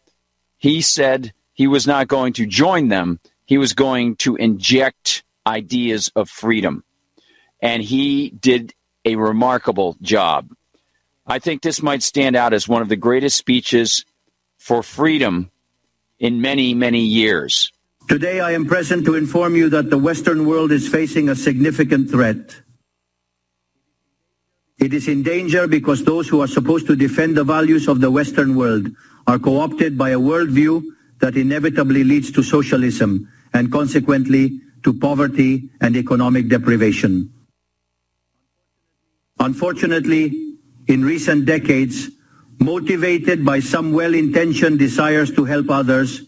[0.57, 3.21] he said he was not going to join them.
[3.45, 6.85] He was going to inject ideas of freedom.
[7.61, 8.75] And he did
[9.05, 10.49] a remarkable job.
[11.27, 14.05] I think this might stand out as one of the greatest speeches
[14.59, 15.51] for freedom
[16.19, 17.71] in many, many years.
[18.09, 22.11] Today, I am present to inform you that the Western world is facing a significant
[22.11, 22.61] threat.
[24.81, 28.11] It is in danger because those who are supposed to defend the values of the
[28.11, 28.89] Western world
[29.27, 30.83] are co-opted by a worldview
[31.21, 37.31] that inevitably leads to socialism and consequently to poverty and economic deprivation.
[39.39, 42.09] Unfortunately, in recent decades,
[42.59, 46.23] motivated by some well-intentioned desires to help others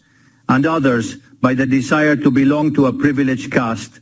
[0.47, 3.99] and others by the desire to belong to a privileged caste,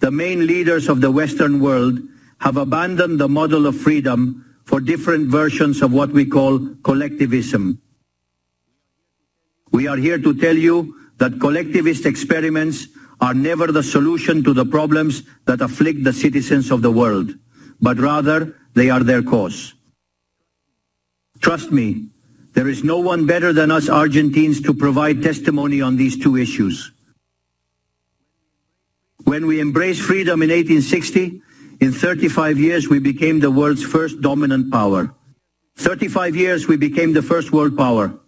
[0.00, 1.98] the main leaders of the Western world
[2.40, 7.80] have abandoned the model of freedom for different versions of what we call collectivism.
[9.72, 12.86] We are here to tell you that collectivist experiments
[13.20, 17.34] are never the solution to the problems that afflict the citizens of the world,
[17.80, 19.74] but rather they are their cause.
[21.40, 22.08] Trust me,
[22.54, 26.92] there is no one better than us Argentines to provide testimony on these two issues.
[29.24, 31.42] When we embraced freedom in 1860,
[31.80, 35.14] in 35 years we became the world's first dominant power.
[35.76, 38.18] 35 years we became the first world power.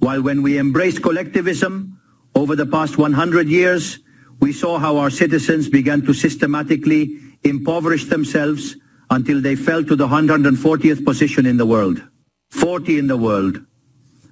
[0.00, 2.00] While when we embraced collectivism,
[2.34, 4.00] over the past 100 years,
[4.40, 8.76] we saw how our citizens began to systematically impoverish themselves
[9.10, 12.02] until they fell to the 140th position in the world.
[12.50, 13.64] 40 in the world.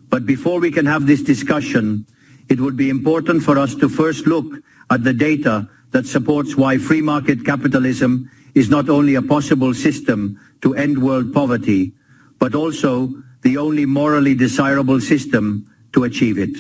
[0.09, 2.07] But before we can have this discussion,
[2.49, 4.47] it would be important for us to first look
[4.91, 10.39] at the data that supports why free market capitalism is not only a possible system
[10.61, 11.93] to end world poverty,
[12.39, 13.11] but also
[13.43, 16.57] the only morally desirable system to achieve it.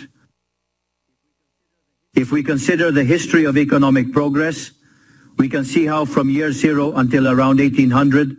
[2.15, 4.73] If we consider the history of economic progress,
[5.39, 8.37] we can see how from year zero until around 1800,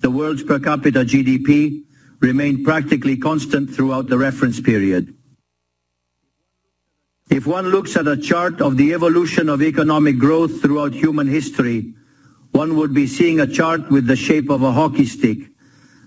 [0.00, 1.82] the world's per capita GDP
[2.20, 5.14] remained practically constant throughout the reference period.
[7.30, 11.94] If one looks at a chart of the evolution of economic growth throughout human history,
[12.58, 15.38] one would be seeing a chart with the shape of a hockey stick,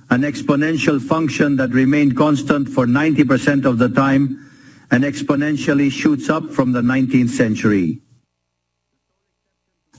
[0.09, 4.51] an exponential function that remained constant for 90% of the time
[4.91, 8.01] and exponentially shoots up from the 19th century.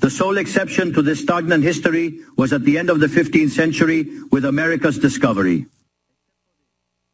[0.01, 4.07] The sole exception to this stagnant history was at the end of the 15th century
[4.31, 5.65] with America's discovery.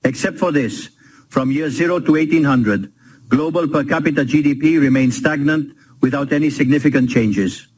[0.03, 0.88] Except for this,
[1.29, 2.92] from year zero to 1800,
[3.29, 7.68] global per capita GDP remained stagnant without any significant changes.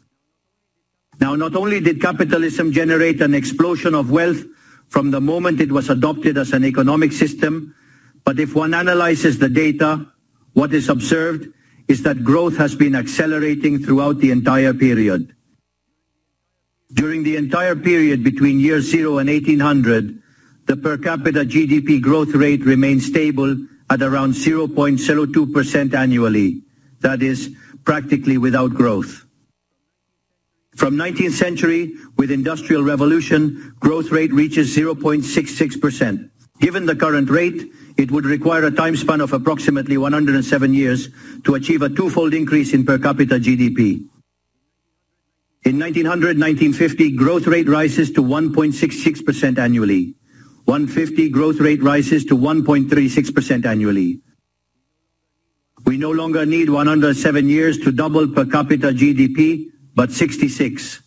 [1.20, 4.42] Now, not only did capitalism generate an explosion of wealth
[4.88, 7.74] from the moment it was adopted as an economic system,
[8.24, 10.06] but if one analyzes the data,
[10.54, 11.48] what is observed
[11.88, 15.34] is that growth has been accelerating throughout the entire period.
[16.92, 20.22] During the entire period between year zero and 1800,
[20.66, 23.56] the per capita GDP growth rate remained stable
[23.90, 26.62] at around 0.02% annually.
[27.00, 27.54] That is,
[27.84, 29.26] practically without growth.
[30.80, 36.30] From 19th century, with industrial revolution, growth rate reaches 0.66%.
[36.58, 41.10] Given the current rate, it would require a time span of approximately 107 years
[41.44, 44.08] to achieve a twofold increase in per capita GDP.
[45.66, 50.14] In 1900-1950, growth rate rises to 1.66% annually.
[50.64, 54.22] 150 growth rate rises to 1.36% annually.
[55.84, 61.00] We no longer need 107 years to double per capita GDP, but 66.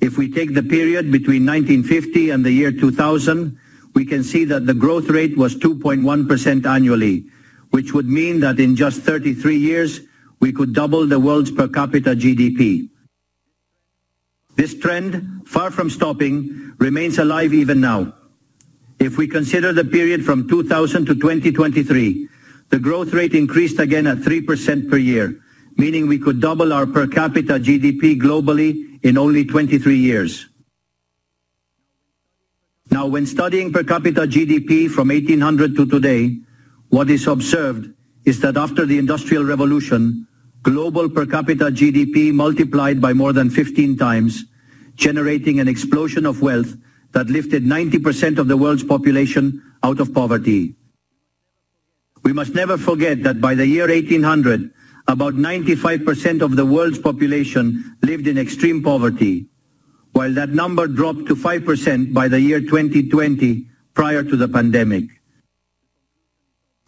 [0.00, 3.58] If we take the period between 1950 and the year 2000,
[3.94, 7.26] we can see that the growth rate was 2.1% annually,
[7.70, 10.00] which would mean that in just 33 years,
[10.40, 12.88] we could double the world's per capita GDP.
[14.56, 18.14] This trend, far from stopping, remains alive even now.
[18.98, 22.28] If we consider the period from 2000 to 2023,
[22.70, 25.40] the growth rate increased again at 3% per year,
[25.80, 30.46] meaning we could double our per capita GDP globally in only 23 years.
[32.90, 36.36] Now, when studying per capita GDP from 1800 to today,
[36.90, 37.94] what is observed
[38.26, 40.26] is that after the Industrial Revolution,
[40.62, 44.44] global per capita GDP multiplied by more than 15 times,
[44.96, 46.74] generating an explosion of wealth
[47.12, 50.74] that lifted 90% of the world's population out of poverty.
[52.22, 54.74] We must never forget that by the year 1800,
[55.10, 59.46] about 95% of the world's population lived in extreme poverty,
[60.12, 65.04] while that number dropped to 5% by the year 2020 prior to the pandemic.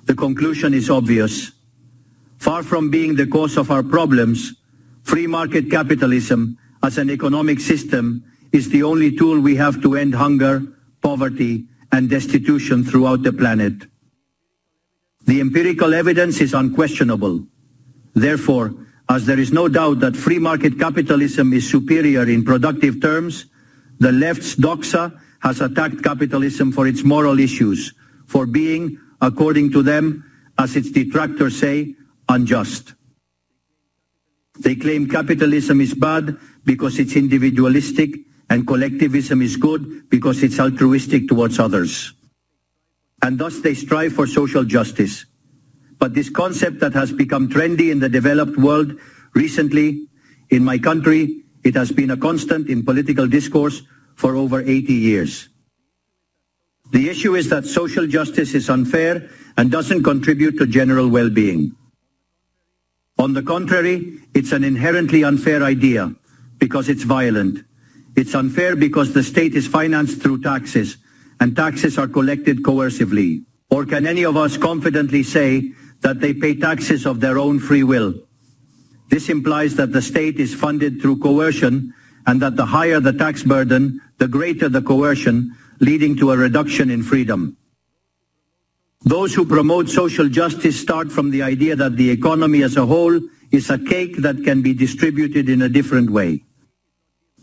[0.05, 1.51] The conclusion is obvious.
[2.39, 4.53] Far from being the cause of our problems,
[5.03, 10.15] free market capitalism as an economic system is the only tool we have to end
[10.15, 10.63] hunger,
[11.01, 13.75] poverty, and destitution throughout the planet.
[15.27, 17.47] The empirical evidence is unquestionable.
[18.15, 18.75] Therefore,
[19.09, 23.47] as there is no doubt that free market capitalism is superior in productive terms,
[23.99, 27.93] the left's doxa has attacked capitalism for its moral issues,
[28.27, 30.25] for being, according to them,
[30.59, 31.95] as its detractors say,
[32.29, 32.95] unjust.
[34.61, 38.15] They claim capitalism is bad because it's individualistic
[38.49, 42.13] and collectivism is good because it's altruistic towards others.
[43.23, 45.25] And thus they strive for social justice.
[46.03, 48.99] But this concept that has become trendy in the developed world
[49.35, 50.09] recently,
[50.51, 53.83] in my country, it has been a constant in political discourse
[54.17, 55.49] for over 80 years.
[56.91, 61.77] The issue is that social justice is unfair and doesn't contribute to general well-being.
[63.19, 66.13] On the contrary, it's an inherently unfair idea
[66.59, 67.61] because it's violent.
[68.17, 70.97] It's unfair because the state is financed through taxes
[71.39, 73.45] and taxes are collected coercively.
[73.71, 75.73] Or can any of us confidently say
[76.03, 78.15] that they pay taxes of their own free will?
[79.09, 81.95] This implies that the state is funded through coercion
[82.27, 86.91] and that the higher the tax burden, the greater the coercion, leading to a reduction
[86.91, 87.57] in freedom.
[89.05, 93.21] Those who promote social justice start from the idea that the economy as a whole
[93.51, 96.45] is a cake that can be distributed in a different way.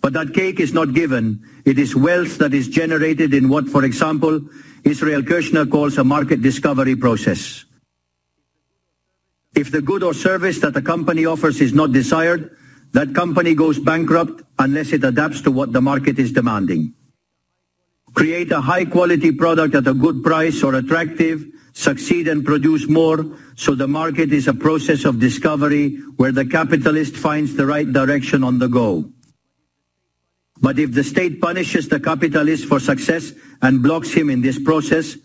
[0.02, 1.44] But that cake is not given.
[1.66, 4.40] It is wealth that is generated in what, for example,
[4.86, 7.66] Israel Kirzner calls a market discovery process.
[9.56, 12.56] If the good or service that a company offers is not desired,
[12.94, 16.94] that company goes bankrupt unless it adapts to what the market is demanding.
[18.14, 23.26] Create a high quality product at a good price or attractive, succeed and produce more,
[23.56, 28.44] so the market is a process of discovery where the capitalist finds the right direction
[28.44, 29.10] on the go.
[30.62, 33.32] But if the state punishes the capitalist for success
[33.62, 35.16] and blocks him in this process,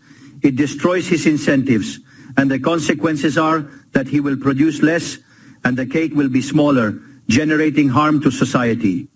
[0.43, 1.99] it destroys his incentives,
[2.37, 5.17] and the consequences are that he will produce less
[5.63, 9.07] and the cake will be smaller, generating harm to society.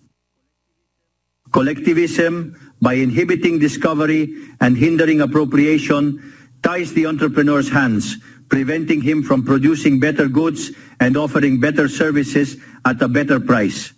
[1.52, 8.18] Collectivism, by inhibiting discovery and hindering appropriation, ties the entrepreneur's hands,
[8.48, 12.56] preventing him from producing better goods and offering better services
[12.86, 13.92] at a better price.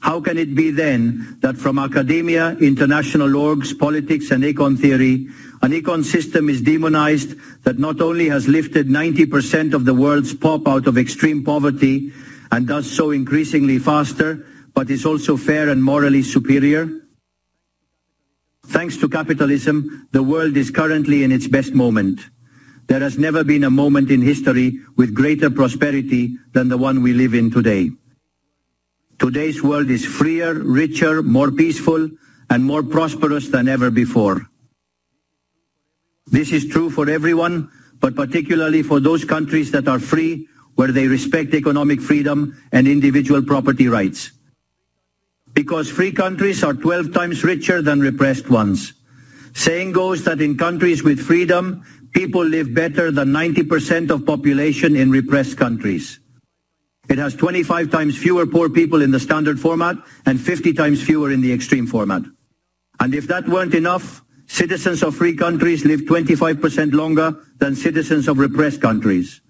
[0.00, 5.28] How can it be then that from academia, international orgs, politics and econ theory,
[5.66, 10.68] an econ system is demonized that not only has lifted 90% of the world's pop
[10.68, 12.12] out of extreme poverty
[12.52, 16.88] and does so increasingly faster, but is also fair and morally superior?
[18.66, 22.20] Thanks to capitalism, the world is currently in its best moment.
[22.86, 27.12] There has never been a moment in history with greater prosperity than the one we
[27.12, 27.90] live in today.
[29.18, 32.08] Today's world is freer, richer, more peaceful,
[32.50, 34.48] and more prosperous than ever before.
[36.26, 37.70] This is true for everyone,
[38.00, 43.42] but particularly for those countries that are free, where they respect economic freedom and individual
[43.42, 44.32] property rights.
[45.54, 48.92] Because free countries are 12 times richer than repressed ones.
[49.54, 55.10] Saying goes that in countries with freedom, people live better than 90% of population in
[55.10, 56.20] repressed countries.
[57.08, 59.96] It has 25 times fewer poor people in the standard format
[60.26, 62.22] and 50 times fewer in the extreme format.
[63.00, 68.38] And if that weren't enough, citizens of free countries live 25% longer than citizens of
[68.38, 69.40] repressed countries.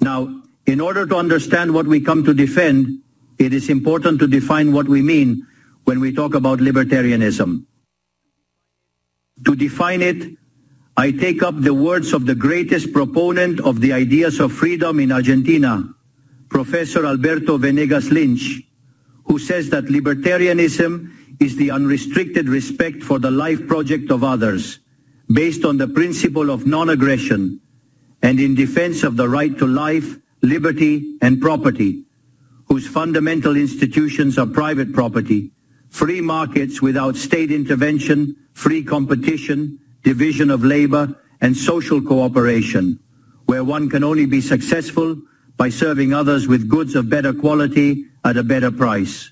[0.00, 3.00] Now, in order to understand what we come to defend,
[3.38, 5.46] it is important to define what we mean
[5.84, 7.64] when we talk about libertarianism.
[9.44, 10.36] To define it,
[10.96, 15.10] I take up the words of the greatest proponent of the ideas of freedom in
[15.10, 15.88] Argentina,
[16.48, 18.62] Professor Alberto Benegas Lynch,
[19.24, 21.10] who says that libertarianism
[21.42, 24.78] is the unrestricted respect for the life project of others,
[25.28, 27.60] based on the principle of non-aggression,
[28.22, 32.04] and in defense of the right to life, liberty, and property,
[32.68, 35.50] whose fundamental institutions are private property,
[35.90, 43.00] free markets without state intervention, free competition, division of labor, and social cooperation,
[43.46, 45.20] where one can only be successful
[45.56, 49.30] by serving others with goods of better quality at a better price.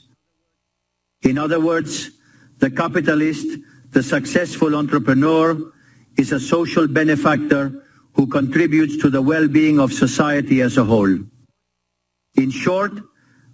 [1.22, 2.10] In other words,
[2.58, 3.46] the capitalist,
[3.90, 5.72] the successful entrepreneur,
[6.16, 11.18] is a social benefactor who contributes to the well-being of society as a whole.
[12.36, 12.92] In short,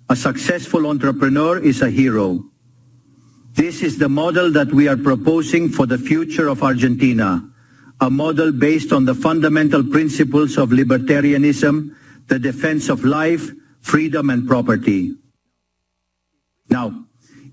[0.09, 2.45] a successful entrepreneur is a hero.
[3.55, 7.49] This is the model that we are proposing for the future of Argentina,
[8.01, 11.95] a model based on the fundamental principles of libertarianism,
[12.29, 13.51] the defense of life,
[13.81, 15.15] freedom and property.
[16.69, 17.06] Now,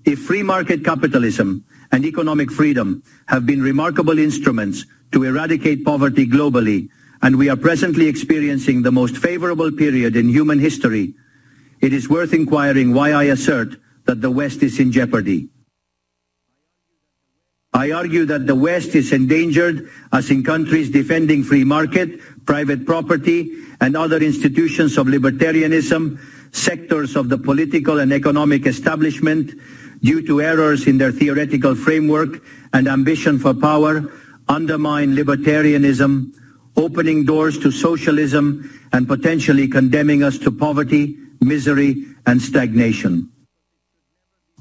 [0.04, 6.88] if free market capitalism and economic freedom have been remarkable instruments to eradicate poverty globally,
[7.22, 11.14] and we are presently experiencing the most favorable period in human history,
[11.80, 15.48] it is worth inquiring why I assert that the West is in jeopardy.
[17.72, 23.50] I argue that the West is endangered as in countries defending free market, private property,
[23.80, 26.20] and other institutions of libertarianism,
[26.54, 29.50] sectors of the political and economic establishment
[30.04, 32.44] due to errors in their theoretical framework
[32.74, 34.12] and ambition for power
[34.48, 36.30] undermine libertarianism,
[36.76, 43.30] opening doors to socialism and potentially condemning us to poverty, misery, and stagnation.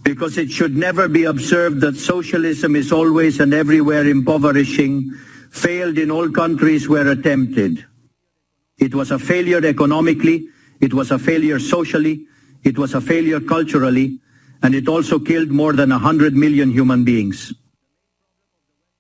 [0.04, 5.12] Because it should never be observed that socialism is always and everywhere impoverishing,
[5.52, 7.86] failed in all countries where attempted.
[8.78, 10.48] It was a failure economically,
[10.80, 12.26] it was a failure socially,
[12.64, 14.20] it was a failure culturally,
[14.64, 17.53] and it also killed more than 100 million human beings.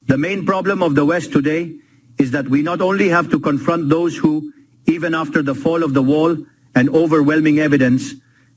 [0.05, 1.73] The main problem of the West today
[2.19, 4.51] is that we not only have to confront those who,
[4.85, 6.37] even after the fall of the wall
[6.75, 8.13] and overwhelming evidence,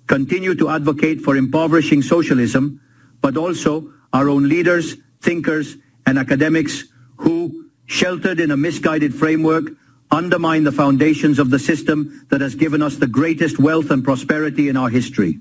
[0.09, 2.81] continue to advocate for impoverishing socialism,
[3.21, 5.77] but also our own leaders, thinkers,
[6.07, 6.85] and academics
[7.19, 9.65] who, sheltered in a misguided framework,
[10.11, 14.69] undermine the foundations of the system that has given us the greatest wealth and prosperity
[14.69, 15.41] in our history.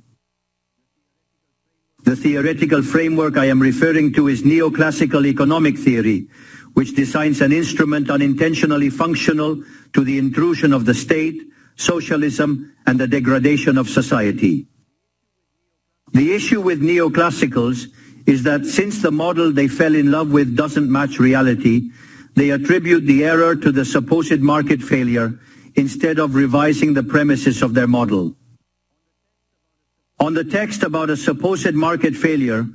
[2.05, 6.27] The theoretical framework I am referring to is neoclassical economic theory,
[6.75, 11.41] which designs an instrument unintentionally functional to the intrusion of the state,
[11.77, 14.67] socialism, and the degradation of society.
[16.13, 17.87] The issue with neoclassicals
[18.27, 21.89] is that since the model they fell in love with doesn't match reality,
[22.35, 25.39] they attribute the error to the supposed market failure
[25.73, 28.35] instead of revising the premises of their model.
[30.19, 32.65] On the text about a supposed market failure,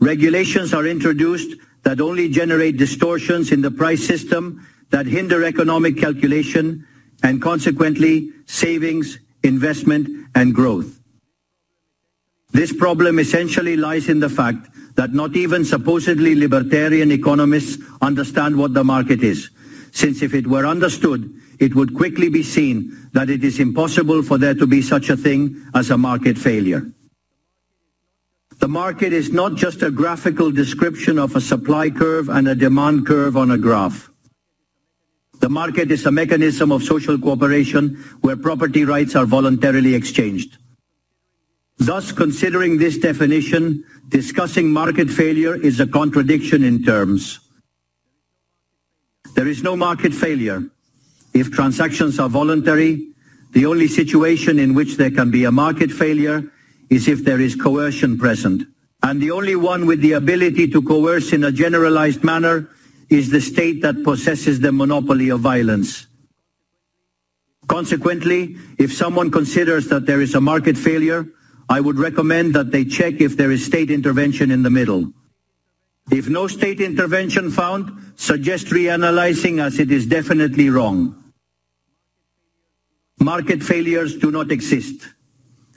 [0.00, 6.86] regulations are introduced that only generate distortions in the price system that hinder economic calculation
[7.22, 11.00] and consequently savings, investment, and growth.
[12.52, 18.74] This problem essentially lies in the fact that not even supposedly libertarian economists understand what
[18.74, 19.50] the market is,
[19.92, 24.38] since if it were understood, it would quickly be seen that it is impossible for
[24.38, 26.90] there to be such a thing as a market failure.
[28.58, 33.06] The market is not just a graphical description of a supply curve and a demand
[33.06, 34.10] curve on a graph.
[35.40, 40.58] The market is a mechanism of social cooperation where property rights are voluntarily exchanged.
[41.78, 47.40] Thus, considering this definition, discussing market failure is a contradiction in terms.
[49.34, 50.62] There is no market failure.
[51.32, 53.08] If transactions are voluntary,
[53.52, 56.44] the only situation in which there can be a market failure
[56.88, 58.62] is if there is coercion present.
[59.02, 62.68] And the only one with the ability to coerce in a generalized manner
[63.08, 66.06] is the state that possesses the monopoly of violence.
[67.66, 71.26] Consequently, if someone considers that there is a market failure,
[71.68, 75.12] I would recommend that they check if there is state intervention in the middle.
[76.10, 81.19] If no state intervention found, suggest reanalyzing as it is definitely wrong.
[83.20, 85.06] Market failures do not exist.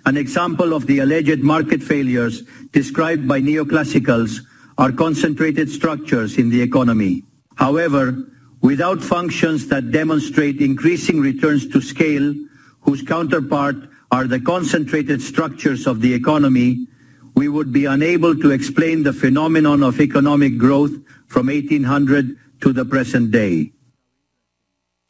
[0.05, 4.39] An example of the alleged market failures described by neoclassicals
[4.77, 7.23] are concentrated structures in the economy.
[7.55, 8.17] However,
[8.61, 12.33] without functions that demonstrate increasing returns to scale,
[12.79, 13.75] whose counterpart
[14.09, 16.87] are the concentrated structures of the economy,
[17.35, 20.93] we would be unable to explain the phenomenon of economic growth
[21.27, 23.71] from 1800 to the present day.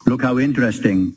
[0.06, 1.16] Look how interesting.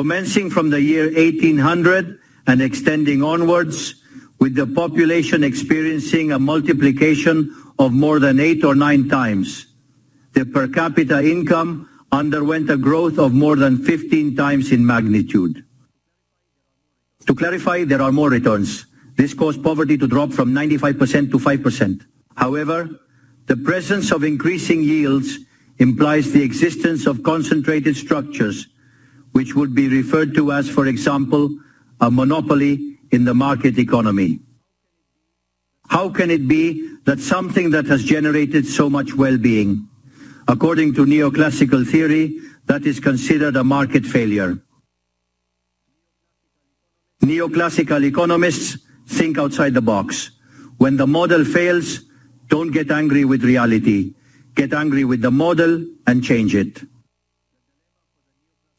[0.00, 3.96] Commencing from the year 1800 and extending onwards,
[4.38, 9.66] with the population experiencing a multiplication of more than eight or nine times.
[10.32, 15.66] The per capita income underwent a growth of more than 15 times in magnitude.
[17.26, 18.86] To clarify, there are more returns.
[19.16, 22.06] This caused poverty to drop from 95% to 5%.
[22.36, 22.88] However,
[23.48, 25.40] the presence of increasing yields
[25.76, 28.66] implies the existence of concentrated structures
[29.32, 31.56] which would be referred to as, for example,
[32.00, 34.40] a monopoly in the market economy.
[35.88, 39.88] How can it be that something that has generated so much well-being,
[40.46, 44.58] according to neoclassical theory, that is considered a market failure?
[47.22, 48.78] Neoclassical economists
[49.08, 50.30] think outside the box.
[50.78, 52.00] When the model fails,
[52.48, 54.14] don't get angry with reality.
[54.54, 56.82] Get angry with the model and change it.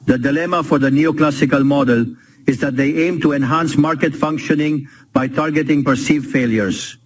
[0.05, 2.05] The dilemma for the neoclassical model
[2.47, 6.97] is that they aim to enhance market functioning by targeting perceived failures.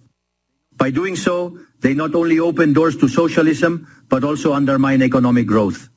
[0.76, 5.88] By doing so, they not only open doors to socialism, but also undermine economic growth.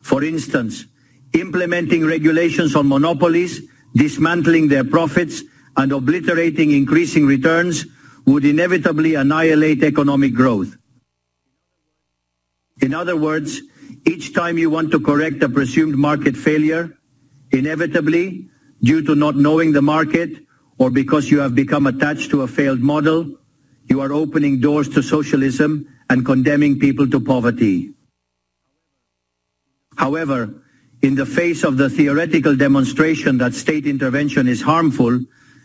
[0.00, 0.86] For instance,
[1.34, 3.60] implementing regulations on monopolies,
[3.94, 5.42] dismantling their profits,
[5.76, 7.86] and obliterating increasing returns
[8.26, 10.76] would inevitably annihilate economic growth.
[12.80, 13.60] In other words,
[14.06, 16.98] each time you want to correct a presumed market failure,
[17.50, 18.48] Inevitably,
[18.82, 20.30] due to not knowing the market
[20.78, 23.36] or because you have become attached to a failed model,
[23.86, 27.94] you are opening doors to socialism and condemning people to poverty.
[29.96, 30.62] However,
[31.02, 35.20] in the face of the theoretical demonstration that state intervention is harmful,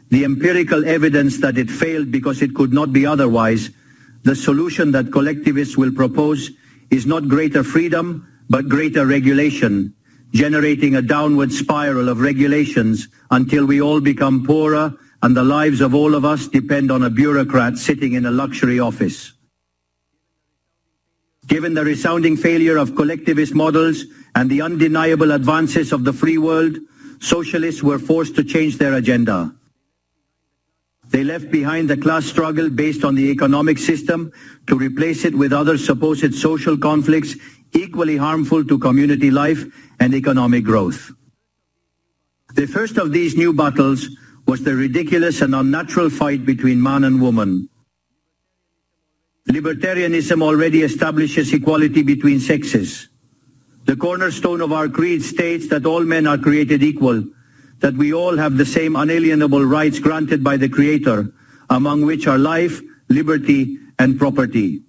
[0.09, 3.71] the empirical evidence that it failed because it could not be otherwise,
[4.23, 6.51] the solution that collectivists will propose
[6.89, 9.93] is not greater freedom, but greater regulation,
[10.31, 15.95] generating a downward spiral of regulations until we all become poorer and the lives of
[15.95, 19.31] all of us depend on a bureaucrat sitting in a luxury office.
[21.47, 24.03] Given the resounding failure of collectivist models
[24.35, 26.77] and the undeniable advances of the free world,
[27.19, 29.53] socialists were forced to change their agenda.
[31.13, 34.31] They left behind the class struggle based on the economic system
[34.65, 37.35] to replace it with other supposed social conflicts
[37.71, 39.63] equally harmful to community life
[39.99, 41.11] and economic growth.
[42.55, 44.09] The first of these new battles
[44.47, 47.69] was the ridiculous and unnatural fight between man and woman.
[49.47, 53.07] Libertarianism already establishes equality between sexes.
[53.85, 57.23] The cornerstone of our creed states that all men are created equal,
[57.83, 61.29] that we all have the same unalienable rights granted by the Creator,
[61.69, 62.79] among which are life,
[63.09, 64.83] liberty, and property.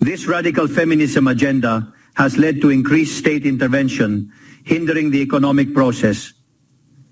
[0.00, 4.32] This radical feminism agenda has led to increased state intervention,
[4.64, 6.32] hindering the economic process.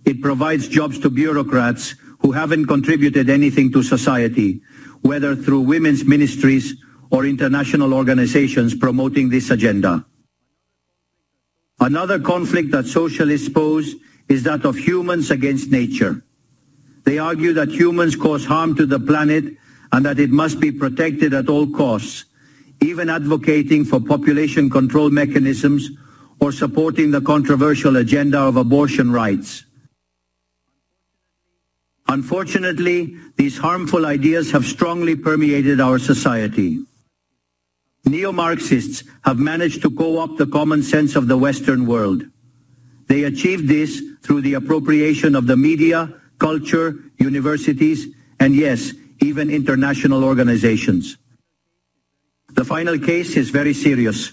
[0.05, 4.63] It provides jobs to bureaucrats who haven't contributed anything to society,
[5.03, 6.75] whether through women's ministries
[7.11, 10.05] or international organizations promoting this agenda.
[11.79, 13.95] Another conflict that socialists pose
[14.29, 16.23] is that of humans against nature.
[17.05, 19.45] They argue that humans cause harm to the planet
[19.93, 22.25] and that it must be protected at all costs,
[22.81, 25.91] even advocating for population control mechanisms
[26.41, 29.65] or supporting the controversial agenda of abortion rights.
[32.09, 36.81] Unfortunately, these harmful ideas have strongly permeated our society.
[38.05, 42.25] Neo-Marxists have managed to co-opt the common sense of the Western world.
[43.07, 48.07] They achieved this through the appropriation of the media, culture, universities,
[48.41, 51.17] and yes, even international organizations.
[52.51, 54.33] The final case is very serious,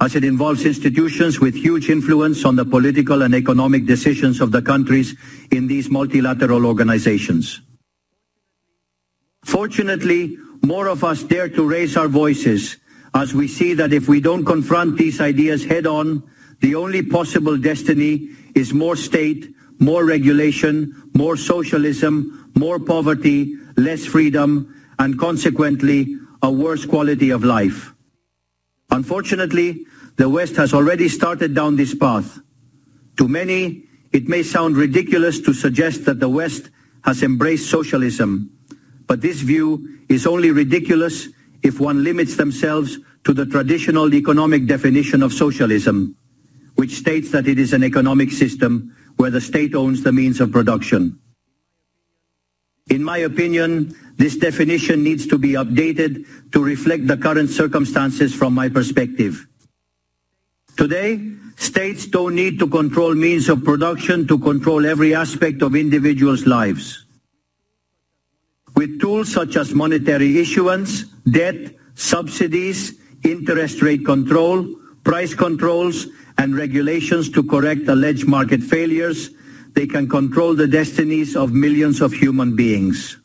[0.00, 4.62] as it involves institutions with huge influence on the political and economic decisions of the
[4.62, 5.14] countries
[5.50, 7.60] in these multilateral organizations.
[9.44, 12.76] Fortunately, more of us dare to raise our voices
[13.14, 16.22] as we see that if we don't confront these ideas head on,
[16.60, 24.74] the only possible destiny is more state, more regulation, more socialism, more poverty, less freedom,
[24.98, 27.92] and consequently, a worse quality of life.
[28.90, 29.86] Unfortunately,
[30.16, 32.38] the West has already started down this path.
[33.16, 36.70] To many, it may sound ridiculous to suggest that the West
[37.04, 38.50] has embraced socialism,
[39.06, 41.28] but this view is only ridiculous
[41.62, 46.16] if one limits themselves to the traditional economic definition of socialism,
[46.80, 50.50] which states that it is an economic system where the state owns the means of
[50.50, 51.20] production.
[52.88, 58.54] In my opinion, this definition needs to be updated to reflect the current circumstances from
[58.54, 59.46] my perspective.
[60.78, 61.20] Today,
[61.58, 67.04] states don't need to control means of production to control every aspect of individuals' lives.
[68.74, 74.66] With tools such as monetary issuance, debt, subsidies, interest rate control,
[75.04, 76.06] price controls,
[76.40, 79.28] and regulations to correct alleged market failures,
[79.74, 83.18] they can control the destinies of millions of human beings.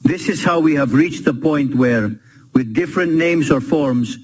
[0.00, 2.18] This is how we have reached the point where,
[2.54, 4.16] with different names or forms,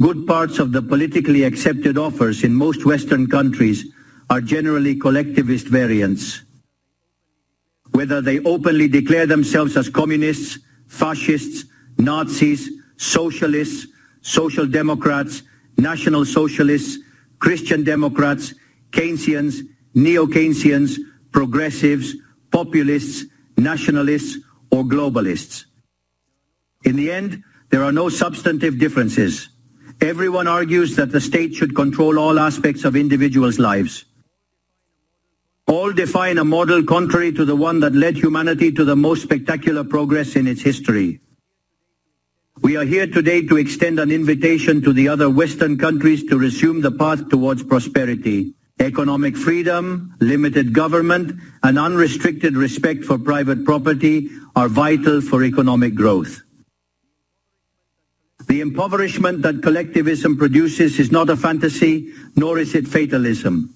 [0.00, 3.86] good parts of the politically accepted offers in most Western countries
[4.28, 6.42] are generally collectivist variants
[7.96, 11.64] whether they openly declare themselves as communists, fascists,
[11.96, 13.86] Nazis, socialists,
[14.20, 15.42] social democrats,
[15.76, 16.98] national socialists,
[17.38, 18.54] Christian democrats,
[18.90, 19.60] Keynesians,
[19.94, 20.96] neo-Keynesians,
[21.32, 22.14] progressives,
[22.50, 23.24] populists,
[23.56, 24.38] nationalists,
[24.70, 25.64] or globalists.
[26.84, 29.48] In the end, there are no substantive differences.
[30.00, 34.04] Everyone argues that the state should control all aspects of individuals' lives.
[35.66, 39.82] All define a model contrary to the one that led humanity to the most spectacular
[39.82, 41.20] progress in its history.
[42.62, 46.80] We are here today to extend an invitation to the other Western countries to resume
[46.80, 48.54] the path towards prosperity.
[48.80, 56.40] Economic freedom, limited government, and unrestricted respect for private property are vital for economic growth.
[58.46, 63.74] The impoverishment that collectivism produces is not a fantasy, nor is it fatalism.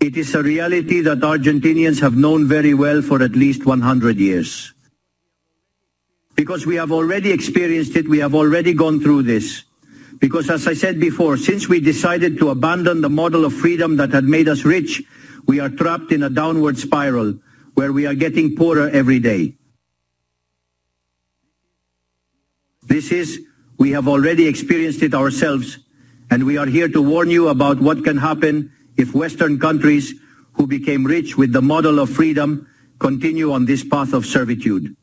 [0.00, 4.72] It is a reality that Argentinians have known very well for at least 100 years.
[6.36, 9.64] Because we have already experienced it, we have already gone through this.
[10.18, 14.12] Because as I said before, since we decided to abandon the model of freedom that
[14.12, 15.02] had made us rich,
[15.46, 17.38] we are trapped in a downward spiral
[17.74, 19.54] where we are getting poorer every day.
[22.82, 23.40] This is,
[23.78, 25.78] we have already experienced it ourselves,
[26.30, 30.14] and we are here to warn you about what can happen if Western countries
[30.54, 32.66] who became rich with the model of freedom
[32.98, 34.94] continue on this path of servitude.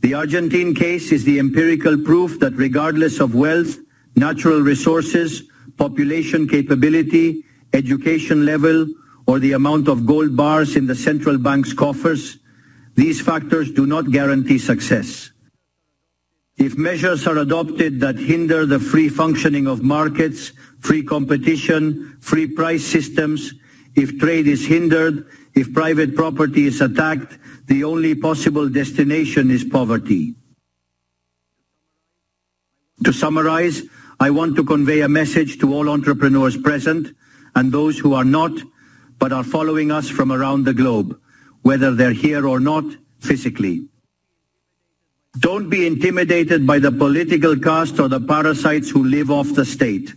[0.00, 3.76] The Argentine case is the empirical proof that regardless of wealth,
[4.14, 5.42] natural resources,
[5.76, 8.86] population capability, education level,
[9.26, 12.38] or the amount of gold bars in the central bank's coffers,
[12.94, 15.30] these factors do not guarantee success.
[16.56, 22.84] If measures are adopted that hinder the free functioning of markets, free competition, free price
[22.84, 23.52] systems,
[23.94, 27.38] if trade is hindered, if private property is attacked,
[27.68, 30.34] the only possible destination is poverty.
[33.04, 33.82] To summarize,
[34.18, 37.14] I want to convey a message to all entrepreneurs present
[37.54, 38.52] and those who are not,
[39.18, 41.20] but are following us from around the globe,
[41.62, 42.84] whether they're here or not
[43.20, 43.86] physically.
[45.38, 50.14] Don't be intimidated by the political caste or the parasites who live off the state.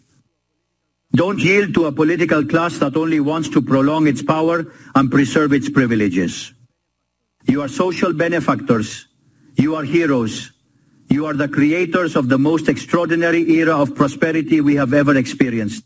[1.13, 5.51] Don't yield to a political class that only wants to prolong its power and preserve
[5.51, 6.53] its privileges.
[7.47, 9.07] You are social benefactors.
[9.55, 10.51] You are heroes.
[11.09, 15.83] You are the creators of the most extraordinary era of prosperity we have ever experienced.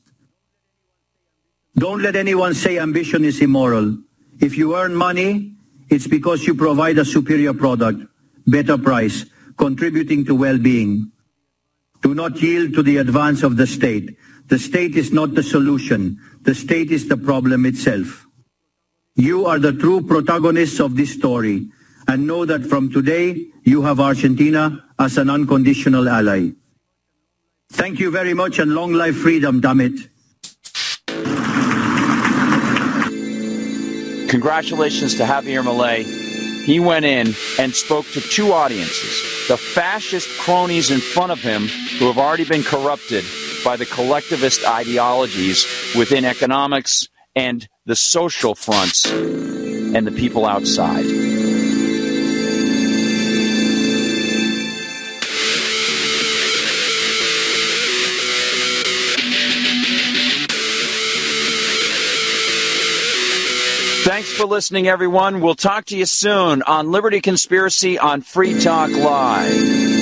[1.78, 3.97] Don't let anyone say ambition is immoral.
[4.39, 5.56] If you earn money,
[5.89, 8.06] it's because you provide a superior product,
[8.47, 9.26] better price,
[9.58, 11.12] contributing to well-being.
[12.01, 14.18] Do not yield to the advance of the state.
[14.47, 16.20] The state is not the solution.
[16.43, 18.24] The state is the problem itself.
[19.16, 21.70] You are the true protagonists of this story
[22.07, 26.49] and know that from today you have Argentina as an unconditional ally.
[27.72, 30.09] Thank you very much and long life freedom, damn it.
[34.30, 36.03] Congratulations to Javier Milei.
[36.66, 41.68] He went in and spoke to two audiences the fascist cronies in front of him
[41.99, 43.24] who have already been corrupted
[43.63, 51.05] by the collectivist ideologies within economics and the social fronts and the people outside.
[64.05, 65.41] Thanks for listening, everyone.
[65.41, 69.94] We'll talk to you soon on Liberty Conspiracy on Free Talk Live.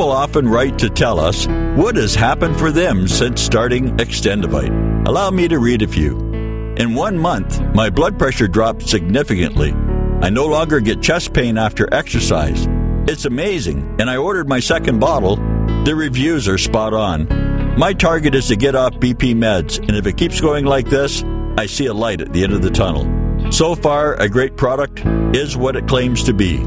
[0.00, 1.46] People often write to tell us
[1.76, 5.06] what has happened for them since starting Extendovite.
[5.06, 6.16] Allow me to read a few.
[6.78, 9.72] In one month, my blood pressure dropped significantly.
[10.22, 12.66] I no longer get chest pain after exercise.
[13.10, 15.36] It's amazing, and I ordered my second bottle.
[15.84, 17.28] The reviews are spot on.
[17.76, 21.22] My target is to get off BP meds, and if it keeps going like this,
[21.58, 23.52] I see a light at the end of the tunnel.
[23.52, 25.04] So far, a great product
[25.36, 26.64] is what it claims to be.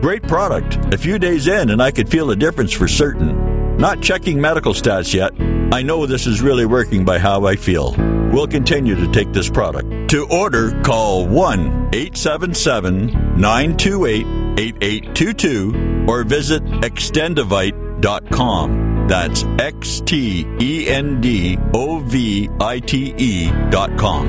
[0.00, 0.78] Great product.
[0.94, 3.76] A few days in, and I could feel a difference for certain.
[3.76, 5.32] Not checking medical stats yet.
[5.74, 7.94] I know this is really working by how I feel.
[8.32, 10.08] We'll continue to take this product.
[10.10, 14.26] To order, call 1 877 928
[14.58, 19.06] 8822 or visit xtendovite.com.
[19.06, 24.26] That's X T E N D O V I T E dot com.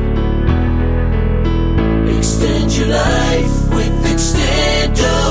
[2.08, 5.31] Extend your life with Extendovite.